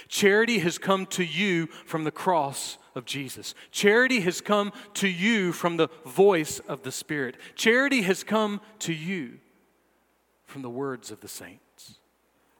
Charity 0.07 0.59
has 0.59 0.77
come 0.77 1.05
to 1.07 1.23
you 1.23 1.67
from 1.85 2.03
the 2.03 2.11
cross 2.11 2.77
of 2.95 3.05
Jesus. 3.05 3.55
Charity 3.71 4.19
has 4.21 4.41
come 4.41 4.71
to 4.95 5.07
you 5.07 5.51
from 5.51 5.77
the 5.77 5.87
voice 6.05 6.59
of 6.59 6.83
the 6.83 6.91
Spirit. 6.91 7.37
Charity 7.55 8.01
has 8.01 8.23
come 8.23 8.61
to 8.79 8.93
you 8.93 9.39
from 10.45 10.61
the 10.61 10.69
words 10.69 11.11
of 11.11 11.21
the 11.21 11.27
saints. 11.27 11.99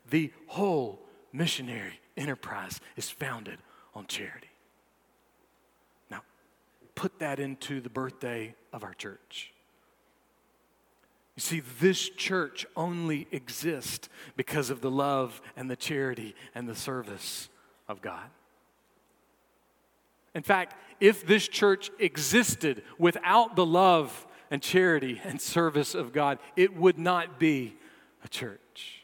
The 0.10 0.32
whole 0.48 1.02
missionary 1.32 2.00
enterprise 2.16 2.80
is 2.96 3.10
founded 3.10 3.60
on 3.94 4.08
charity. 4.08 4.48
Now, 6.10 6.22
put 6.96 7.20
that 7.20 7.40
into 7.40 7.82
the 7.82 7.90
birthday 7.90 8.56
of 8.72 8.84
our 8.84 8.94
church. 8.94 9.54
You 11.38 11.42
see, 11.42 11.60
this 11.80 12.10
church 12.10 12.66
only 12.76 13.28
exists 13.32 14.10
because 14.36 14.72
of 14.72 14.82
the 14.82 14.90
love 14.90 15.40
and 15.56 15.70
the 15.70 15.76
charity 15.76 16.34
and 16.56 16.68
the 16.68 16.76
service 16.76 17.50
of 17.88 18.02
God. 18.02 18.26
In 20.34 20.42
fact, 20.42 20.76
if 21.00 21.28
this 21.28 21.48
church 21.48 21.92
existed 22.00 22.82
without 22.98 23.56
the 23.56 23.68
love 23.68 24.26
and 24.50 24.64
charity 24.64 25.22
and 25.24 25.40
service 25.40 25.94
of 25.94 26.12
God, 26.12 26.40
it 26.56 26.76
would 26.76 26.98
not 26.98 27.38
be 27.40 27.76
a 28.24 28.28
church. 28.28 29.04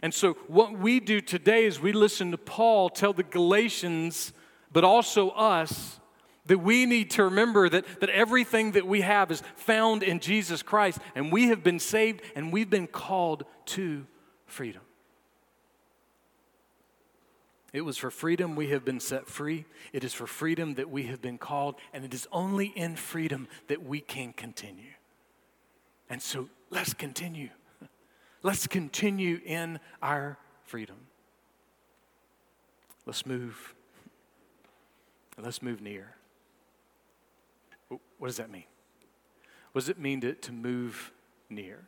And 0.00 0.14
so, 0.14 0.32
what 0.48 0.78
we 0.78 1.00
do 1.00 1.20
today 1.20 1.66
is 1.66 1.80
we 1.80 1.92
listen 1.92 2.30
to 2.30 2.38
Paul 2.38 2.88
tell 2.88 3.12
the 3.12 3.22
Galatians, 3.24 4.32
but 4.72 4.84
also 4.84 5.28
us, 5.30 6.00
that 6.46 6.58
we 6.58 6.86
need 6.86 7.10
to 7.12 7.24
remember 7.24 7.68
that, 7.68 8.00
that 8.00 8.10
everything 8.10 8.72
that 8.72 8.86
we 8.86 9.00
have 9.00 9.30
is 9.30 9.42
found 9.56 10.02
in 10.02 10.20
Jesus 10.20 10.62
Christ, 10.62 10.98
and 11.14 11.32
we 11.32 11.48
have 11.48 11.62
been 11.62 11.78
saved 11.78 12.22
and 12.34 12.52
we've 12.52 12.70
been 12.70 12.86
called 12.86 13.44
to 13.66 14.06
freedom. 14.46 14.82
It 17.72 17.84
was 17.84 17.98
for 17.98 18.10
freedom 18.10 18.54
we 18.54 18.68
have 18.68 18.84
been 18.84 19.00
set 19.00 19.26
free. 19.26 19.64
It 19.92 20.04
is 20.04 20.12
for 20.12 20.28
freedom 20.28 20.74
that 20.74 20.90
we 20.90 21.04
have 21.04 21.20
been 21.20 21.38
called, 21.38 21.74
and 21.92 22.04
it 22.04 22.14
is 22.14 22.28
only 22.30 22.66
in 22.66 22.94
freedom 22.94 23.48
that 23.66 23.82
we 23.82 24.00
can 24.00 24.32
continue. 24.32 24.92
And 26.08 26.22
so 26.22 26.48
let's 26.70 26.94
continue. 26.94 27.48
Let's 28.44 28.68
continue 28.68 29.40
in 29.44 29.80
our 30.00 30.38
freedom. 30.62 30.98
Let's 33.06 33.26
move. 33.26 33.74
Let's 35.36 35.60
move 35.60 35.80
near. 35.80 36.14
What 37.88 38.28
does 38.28 38.36
that 38.36 38.50
mean? 38.50 38.64
What 39.72 39.80
does 39.80 39.88
it 39.88 39.98
mean 39.98 40.20
to, 40.20 40.34
to 40.34 40.52
move 40.52 41.12
near? 41.50 41.80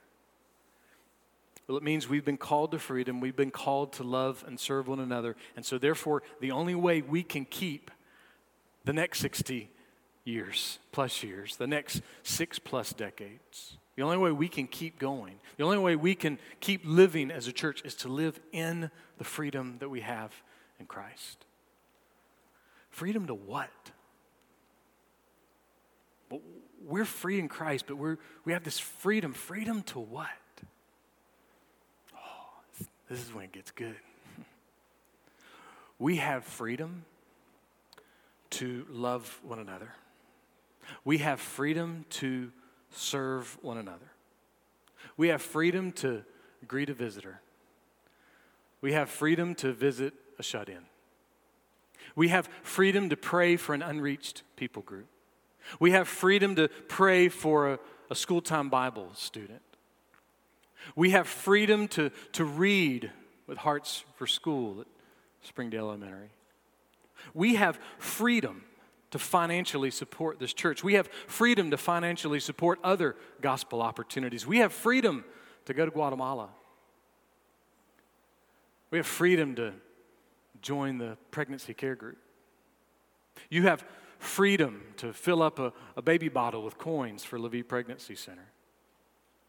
Well, 1.67 1.77
it 1.77 1.83
means 1.83 2.09
we've 2.09 2.25
been 2.25 2.37
called 2.37 2.71
to 2.73 2.79
freedom. 2.79 3.21
We've 3.21 3.35
been 3.35 3.51
called 3.51 3.93
to 3.95 4.05
love 4.05 4.45
and 4.47 4.59
serve 4.59 4.87
one 4.87 5.01
another. 5.01 5.35
And 5.57 5.65
so, 5.65 5.79
therefore, 5.79 6.23
the 6.41 6.53
only 6.53 6.75
way 6.75 7.03
we 7.03 7.23
can 7.23 7.45
keep 7.45 7.91
the 8.85 8.93
next 8.93 9.19
60 9.19 9.69
years, 10.25 10.79
plus 10.93 11.23
years, 11.23 11.57
the 11.57 11.67
next 11.67 12.03
six 12.23 12.59
plus 12.59 12.93
decades, 12.93 13.79
the 13.97 14.03
only 14.03 14.17
way 14.17 14.31
we 14.31 14.49
can 14.49 14.67
keep 14.67 14.99
going, 14.99 15.35
the 15.57 15.65
only 15.65 15.79
way 15.79 15.97
we 15.97 16.15
can 16.15 16.39
keep 16.61 16.83
living 16.85 17.31
as 17.31 17.49
a 17.49 17.53
church 17.53 17.83
is 17.85 17.95
to 17.97 18.09
live 18.09 18.39
in 18.53 18.91
the 19.19 19.25
freedom 19.25 19.77
that 19.81 19.89
we 19.89 20.03
have 20.03 20.33
in 20.79 20.87
Christ. 20.87 21.47
Freedom 22.91 23.27
to 23.27 23.35
what? 23.35 23.71
We're 26.87 27.05
free 27.05 27.39
in 27.39 27.49
Christ, 27.49 27.87
but 27.87 27.97
we're, 27.97 28.19
we 28.45 28.53
have 28.53 28.65
this 28.65 28.79
freedom. 28.79 29.33
Freedom 29.33 29.83
to 29.85 29.99
what? 29.99 30.29
Oh, 32.15 32.19
this 33.09 33.21
is 33.21 33.35
when 33.35 33.45
it 33.45 33.53
gets 33.53 33.71
good. 33.71 33.97
We 35.99 36.17
have 36.17 36.45
freedom 36.45 37.07
to 38.51 38.85
love 38.91 39.41
one 39.43 39.59
another. 39.59 39.95
We 41.07 41.19
have 41.19 41.41
freedom 41.41 42.05
to 42.11 42.53
serve 42.91 43.57
one 43.63 43.79
another. 43.79 44.13
We 45.17 45.29
have 45.29 45.41
freedom 45.41 45.93
to 45.93 46.23
greet 46.69 46.91
a 46.91 46.95
visitor. 46.95 47.41
We 48.83 48.93
have 48.93 49.09
freedom 49.09 49.55
to 49.57 49.73
visit 49.73 50.13
a 50.39 50.43
shut 50.43 50.69
in. 50.69 50.85
We 52.15 52.29
have 52.29 52.49
freedom 52.63 53.09
to 53.11 53.17
pray 53.17 53.57
for 53.57 53.75
an 53.75 53.83
unreached 53.83 54.43
people 54.57 54.83
group. 54.83 55.07
We 55.81 55.93
have 55.93 56.09
freedom 56.09 56.57
to 56.57 56.69
pray 56.89 57.29
for 57.29 57.75
a, 57.75 57.79
a 58.11 58.15
school 58.15 58.41
time 58.41 58.69
Bible 58.69 59.11
student. 59.15 59.63
We 60.95 61.11
have 61.11 61.27
freedom 61.27 61.89
to, 61.89 62.11
to 62.33 62.45
read 62.45 63.11
with 63.47 63.59
Hearts 63.59 64.05
for 64.15 64.27
School 64.27 64.83
at 64.83 64.87
Springdale 65.43 65.89
Elementary. 65.89 66.31
We 67.35 67.57
have 67.57 67.79
freedom 67.99 68.65
to 69.11 69.19
financially 69.19 69.91
support 69.91 70.39
this 70.39 70.53
church. 70.53 70.85
We 70.85 70.95
have 70.95 71.09
freedom 71.27 71.71
to 71.71 71.77
financially 71.77 72.41
support 72.41 72.79
other 72.85 73.17
gospel 73.41 73.81
opportunities. 73.81 74.47
We 74.47 74.59
have 74.59 74.73
freedom 74.73 75.25
to 75.65 75.75
go 75.75 75.85
to 75.85 75.91
Guatemala. 75.91 76.51
We 78.91 78.99
have 78.99 79.07
freedom 79.07 79.55
to 79.57 79.73
join 80.63 80.99
the 80.99 81.17
pregnancy 81.31 81.75
care 81.75 81.95
group. 81.95 82.19
You 83.51 83.63
have 83.63 83.85
freedom 84.19 84.83
to 84.99 85.13
fill 85.13 85.43
up 85.43 85.59
a, 85.59 85.73
a 85.97 86.03
baby 86.03 86.29
bottle 86.29 86.63
with 86.63 86.79
coins 86.79 87.25
for 87.25 87.39
Lviv 87.39 87.69
Pregnancy 87.69 88.15
Center. 88.15 88.53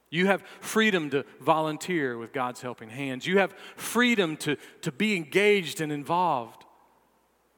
You 0.10 0.27
have 0.27 0.41
freedom 0.62 1.10
to 1.10 1.25
volunteer 1.41 2.17
with 2.17 2.32
God's 2.32 2.62
helping 2.62 2.89
hands. 2.89 3.27
You 3.27 3.39
have 3.39 3.53
freedom 3.75 4.38
to, 4.38 4.56
to 4.82 4.91
be 4.91 5.15
engaged 5.15 5.82
and 5.82 5.91
involved 5.91 6.63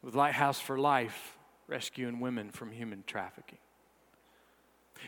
with 0.01 0.15
Lighthouse 0.15 0.59
for 0.59 0.79
Life, 0.79 1.37
rescuing 1.67 2.19
women 2.19 2.49
from 2.49 2.71
human 2.71 3.03
trafficking. 3.05 3.59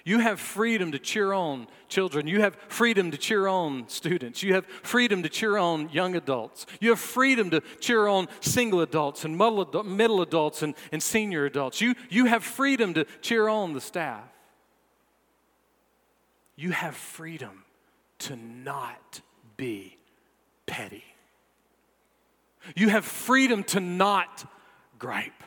You 0.03 0.19
have 0.19 0.39
freedom 0.39 0.91
to 0.93 0.99
cheer 0.99 1.33
on 1.33 1.67
children. 1.87 2.27
You 2.27 2.41
have 2.41 2.55
freedom 2.67 3.11
to 3.11 3.17
cheer 3.17 3.47
on 3.47 3.87
students. 3.87 4.41
You 4.41 4.55
have 4.55 4.65
freedom 4.65 5.23
to 5.23 5.29
cheer 5.29 5.57
on 5.57 5.89
young 5.89 6.15
adults. 6.15 6.65
You 6.79 6.89
have 6.89 6.99
freedom 6.99 7.49
to 7.51 7.61
cheer 7.79 8.07
on 8.07 8.27
single 8.39 8.81
adults 8.81 9.25
and 9.25 9.37
middle 9.37 10.21
adults 10.21 10.63
and, 10.63 10.75
and 10.91 11.03
senior 11.03 11.45
adults. 11.45 11.81
You, 11.81 11.95
you 12.09 12.25
have 12.25 12.43
freedom 12.43 12.93
to 12.95 13.05
cheer 13.21 13.47
on 13.47 13.73
the 13.73 13.81
staff. 13.81 14.23
You 16.55 16.71
have 16.71 16.95
freedom 16.95 17.63
to 18.19 18.35
not 18.35 19.21
be 19.57 19.97
petty. 20.65 21.03
You 22.75 22.89
have 22.89 23.05
freedom 23.05 23.63
to 23.65 23.79
not 23.79 24.49
gripe. 24.99 25.43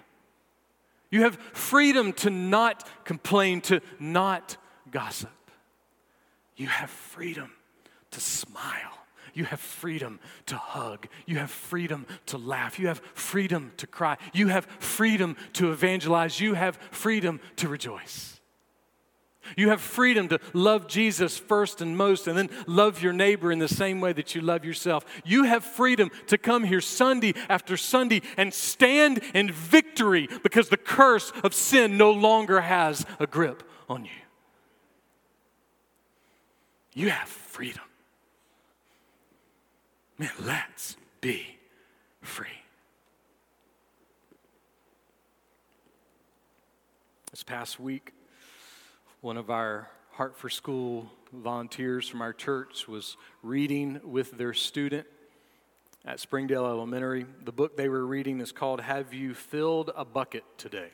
You 1.14 1.22
have 1.22 1.36
freedom 1.52 2.12
to 2.14 2.30
not 2.30 2.88
complain, 3.04 3.60
to 3.60 3.80
not 4.00 4.56
gossip. 4.90 5.30
You 6.56 6.66
have 6.66 6.90
freedom 6.90 7.52
to 8.10 8.20
smile. 8.20 8.98
You 9.32 9.44
have 9.44 9.60
freedom 9.60 10.18
to 10.46 10.56
hug. 10.56 11.06
You 11.24 11.36
have 11.36 11.52
freedom 11.52 12.06
to 12.26 12.36
laugh. 12.36 12.80
You 12.80 12.88
have 12.88 12.98
freedom 13.14 13.70
to 13.76 13.86
cry. 13.86 14.16
You 14.32 14.48
have 14.48 14.66
freedom 14.80 15.36
to 15.52 15.70
evangelize. 15.70 16.40
You 16.40 16.54
have 16.54 16.78
freedom 16.90 17.38
to 17.58 17.68
rejoice. 17.68 18.40
You 19.56 19.70
have 19.70 19.80
freedom 19.80 20.28
to 20.28 20.40
love 20.52 20.86
Jesus 20.86 21.36
first 21.36 21.80
and 21.80 21.96
most, 21.96 22.26
and 22.26 22.36
then 22.36 22.50
love 22.66 23.02
your 23.02 23.12
neighbor 23.12 23.52
in 23.52 23.58
the 23.58 23.68
same 23.68 24.00
way 24.00 24.12
that 24.12 24.34
you 24.34 24.40
love 24.40 24.64
yourself. 24.64 25.04
You 25.24 25.44
have 25.44 25.64
freedom 25.64 26.10
to 26.28 26.38
come 26.38 26.64
here 26.64 26.80
Sunday 26.80 27.34
after 27.48 27.76
Sunday 27.76 28.22
and 28.36 28.52
stand 28.52 29.22
in 29.34 29.50
victory 29.52 30.28
because 30.42 30.68
the 30.68 30.76
curse 30.76 31.32
of 31.42 31.54
sin 31.54 31.96
no 31.98 32.10
longer 32.10 32.60
has 32.60 33.04
a 33.20 33.26
grip 33.26 33.62
on 33.88 34.04
you. 34.04 34.10
You 36.94 37.10
have 37.10 37.28
freedom. 37.28 37.82
Man, 40.16 40.30
let's 40.44 40.96
be 41.20 41.58
free. 42.22 42.46
This 47.32 47.42
past 47.42 47.80
week, 47.80 48.13
one 49.24 49.38
of 49.38 49.48
our 49.48 49.88
Heart 50.10 50.36
for 50.36 50.50
School 50.50 51.10
volunteers 51.32 52.06
from 52.06 52.20
our 52.20 52.34
church 52.34 52.86
was 52.86 53.16
reading 53.42 53.98
with 54.04 54.32
their 54.32 54.52
student 54.52 55.06
at 56.04 56.20
Springdale 56.20 56.66
Elementary. 56.66 57.24
The 57.42 57.50
book 57.50 57.74
they 57.74 57.88
were 57.88 58.04
reading 58.04 58.38
is 58.42 58.52
called 58.52 58.82
Have 58.82 59.14
You 59.14 59.32
Filled 59.32 59.90
a 59.96 60.04
Bucket 60.04 60.44
Today? 60.58 60.90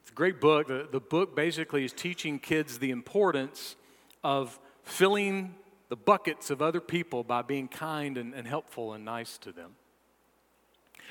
It's 0.00 0.10
a 0.10 0.14
great 0.14 0.40
book. 0.40 0.66
The, 0.66 0.88
the 0.90 0.98
book 0.98 1.36
basically 1.36 1.84
is 1.84 1.92
teaching 1.92 2.40
kids 2.40 2.80
the 2.80 2.90
importance 2.90 3.76
of 4.24 4.58
filling 4.82 5.54
the 5.88 5.94
buckets 5.94 6.50
of 6.50 6.60
other 6.60 6.80
people 6.80 7.22
by 7.22 7.42
being 7.42 7.68
kind 7.68 8.18
and, 8.18 8.34
and 8.34 8.44
helpful 8.44 8.92
and 8.92 9.04
nice 9.04 9.38
to 9.38 9.52
them. 9.52 9.76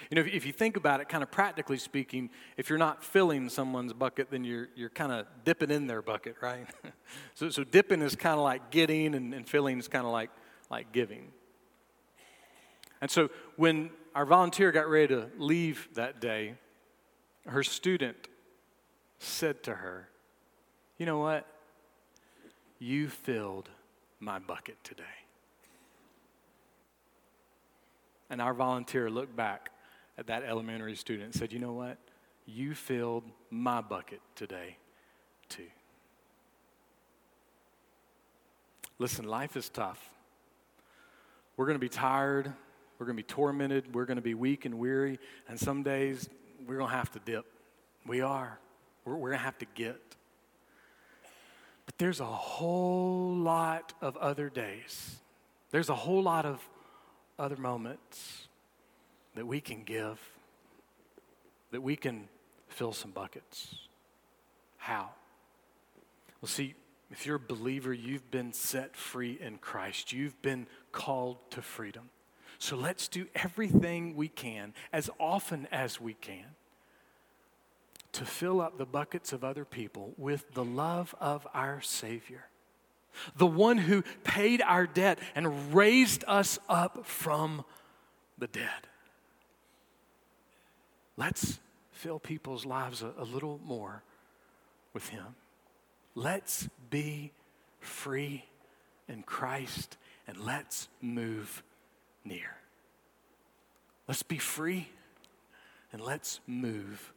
You 0.09 0.15
know, 0.15 0.21
if, 0.21 0.27
if 0.27 0.45
you 0.45 0.51
think 0.51 0.77
about 0.77 0.99
it, 0.99 1.09
kind 1.09 1.23
of 1.23 1.31
practically 1.31 1.77
speaking, 1.77 2.29
if 2.57 2.69
you're 2.69 2.79
not 2.79 3.03
filling 3.03 3.49
someone's 3.49 3.93
bucket, 3.93 4.31
then 4.31 4.43
you're, 4.43 4.69
you're 4.75 4.89
kind 4.89 5.11
of 5.11 5.27
dipping 5.45 5.71
in 5.71 5.87
their 5.87 6.01
bucket, 6.01 6.35
right? 6.41 6.65
so, 7.35 7.49
so 7.49 7.63
dipping 7.63 8.01
is 8.01 8.15
kind 8.15 8.37
of 8.37 8.43
like 8.43 8.71
getting, 8.71 9.15
and, 9.15 9.33
and 9.33 9.47
filling 9.47 9.79
is 9.79 9.87
kind 9.87 10.05
of 10.05 10.11
like, 10.11 10.29
like 10.69 10.91
giving. 10.91 11.31
And 13.01 13.09
so 13.09 13.29
when 13.55 13.89
our 14.15 14.25
volunteer 14.25 14.71
got 14.71 14.89
ready 14.89 15.07
to 15.15 15.29
leave 15.37 15.89
that 15.95 16.21
day, 16.21 16.55
her 17.47 17.63
student 17.63 18.27
said 19.19 19.63
to 19.63 19.75
her, 19.75 20.09
You 20.97 21.05
know 21.05 21.19
what? 21.19 21.47
You 22.79 23.09
filled 23.09 23.69
my 24.19 24.39
bucket 24.39 24.77
today. 24.83 25.03
And 28.29 28.41
our 28.41 28.53
volunteer 28.53 29.09
looked 29.09 29.35
back 29.35 29.70
that 30.27 30.43
elementary 30.43 30.95
student 30.95 31.33
said, 31.33 31.51
You 31.51 31.59
know 31.59 31.73
what? 31.73 31.97
You 32.45 32.75
filled 32.75 33.23
my 33.49 33.81
bucket 33.81 34.19
today, 34.35 34.77
too. 35.49 35.67
Listen, 38.99 39.25
life 39.25 39.55
is 39.55 39.69
tough. 39.69 39.99
We're 41.57 41.65
going 41.65 41.75
to 41.75 41.79
be 41.79 41.89
tired. 41.89 42.51
We're 42.97 43.05
going 43.05 43.17
to 43.17 43.23
be 43.23 43.27
tormented. 43.27 43.95
We're 43.95 44.05
going 44.05 44.17
to 44.17 44.21
be 44.21 44.35
weak 44.35 44.65
and 44.65 44.77
weary. 44.77 45.19
And 45.47 45.59
some 45.59 45.81
days 45.81 46.29
we're 46.67 46.77
going 46.77 46.89
to 46.89 46.95
have 46.95 47.11
to 47.13 47.19
dip. 47.19 47.45
We 48.05 48.21
are. 48.21 48.59
We're, 49.05 49.15
we're 49.15 49.29
going 49.29 49.39
to 49.39 49.45
have 49.45 49.57
to 49.59 49.65
get. 49.73 49.99
But 51.85 51.97
there's 51.97 52.19
a 52.19 52.25
whole 52.25 53.35
lot 53.35 53.93
of 54.01 54.17
other 54.17 54.49
days. 54.49 55.19
There's 55.71 55.89
a 55.89 55.95
whole 55.95 56.21
lot 56.21 56.45
of 56.45 56.59
other 57.39 57.57
moments 57.57 58.47
that 59.35 59.45
we 59.47 59.61
can 59.61 59.83
give, 59.83 60.19
that 61.71 61.81
we 61.81 61.95
can 61.95 62.27
fill 62.67 62.93
some 62.93 63.11
buckets. 63.11 63.75
How? 64.77 65.09
Well, 66.41 66.49
see, 66.49 66.73
if 67.11 67.25
you're 67.25 67.35
a 67.35 67.39
believer, 67.39 67.93
you've 67.93 68.31
been 68.31 68.53
set 68.53 68.95
free 68.95 69.37
in 69.39 69.57
Christ. 69.57 70.13
You've 70.13 70.41
been 70.41 70.67
called 70.91 71.37
to 71.51 71.61
freedom. 71.61 72.09
So 72.57 72.75
let's 72.75 73.07
do 73.07 73.27
everything 73.35 74.15
we 74.15 74.27
can, 74.27 74.73
as 74.93 75.09
often 75.19 75.67
as 75.71 75.99
we 75.99 76.13
can, 76.13 76.45
to 78.13 78.25
fill 78.25 78.61
up 78.61 78.77
the 78.77 78.85
buckets 78.85 79.33
of 79.33 79.43
other 79.43 79.65
people 79.65 80.13
with 80.17 80.53
the 80.53 80.63
love 80.63 81.15
of 81.19 81.47
our 81.53 81.81
Savior, 81.81 82.45
the 83.35 83.47
one 83.47 83.77
who 83.77 84.03
paid 84.23 84.61
our 84.61 84.85
debt 84.85 85.19
and 85.35 85.73
raised 85.73 86.23
us 86.27 86.59
up 86.69 87.05
from 87.05 87.65
the 88.37 88.47
dead. 88.47 88.87
Let's 91.21 91.59
fill 91.91 92.17
people's 92.17 92.65
lives 92.65 93.03
a, 93.03 93.13
a 93.15 93.23
little 93.23 93.59
more 93.63 94.01
with 94.91 95.09
Him. 95.09 95.35
Let's 96.15 96.67
be 96.89 97.31
free 97.79 98.45
in 99.07 99.21
Christ 99.21 99.97
and 100.27 100.35
let's 100.39 100.87
move 100.99 101.61
near. 102.25 102.57
Let's 104.07 104.23
be 104.23 104.39
free 104.39 104.89
and 105.93 106.01
let's 106.01 106.39
move. 106.47 107.13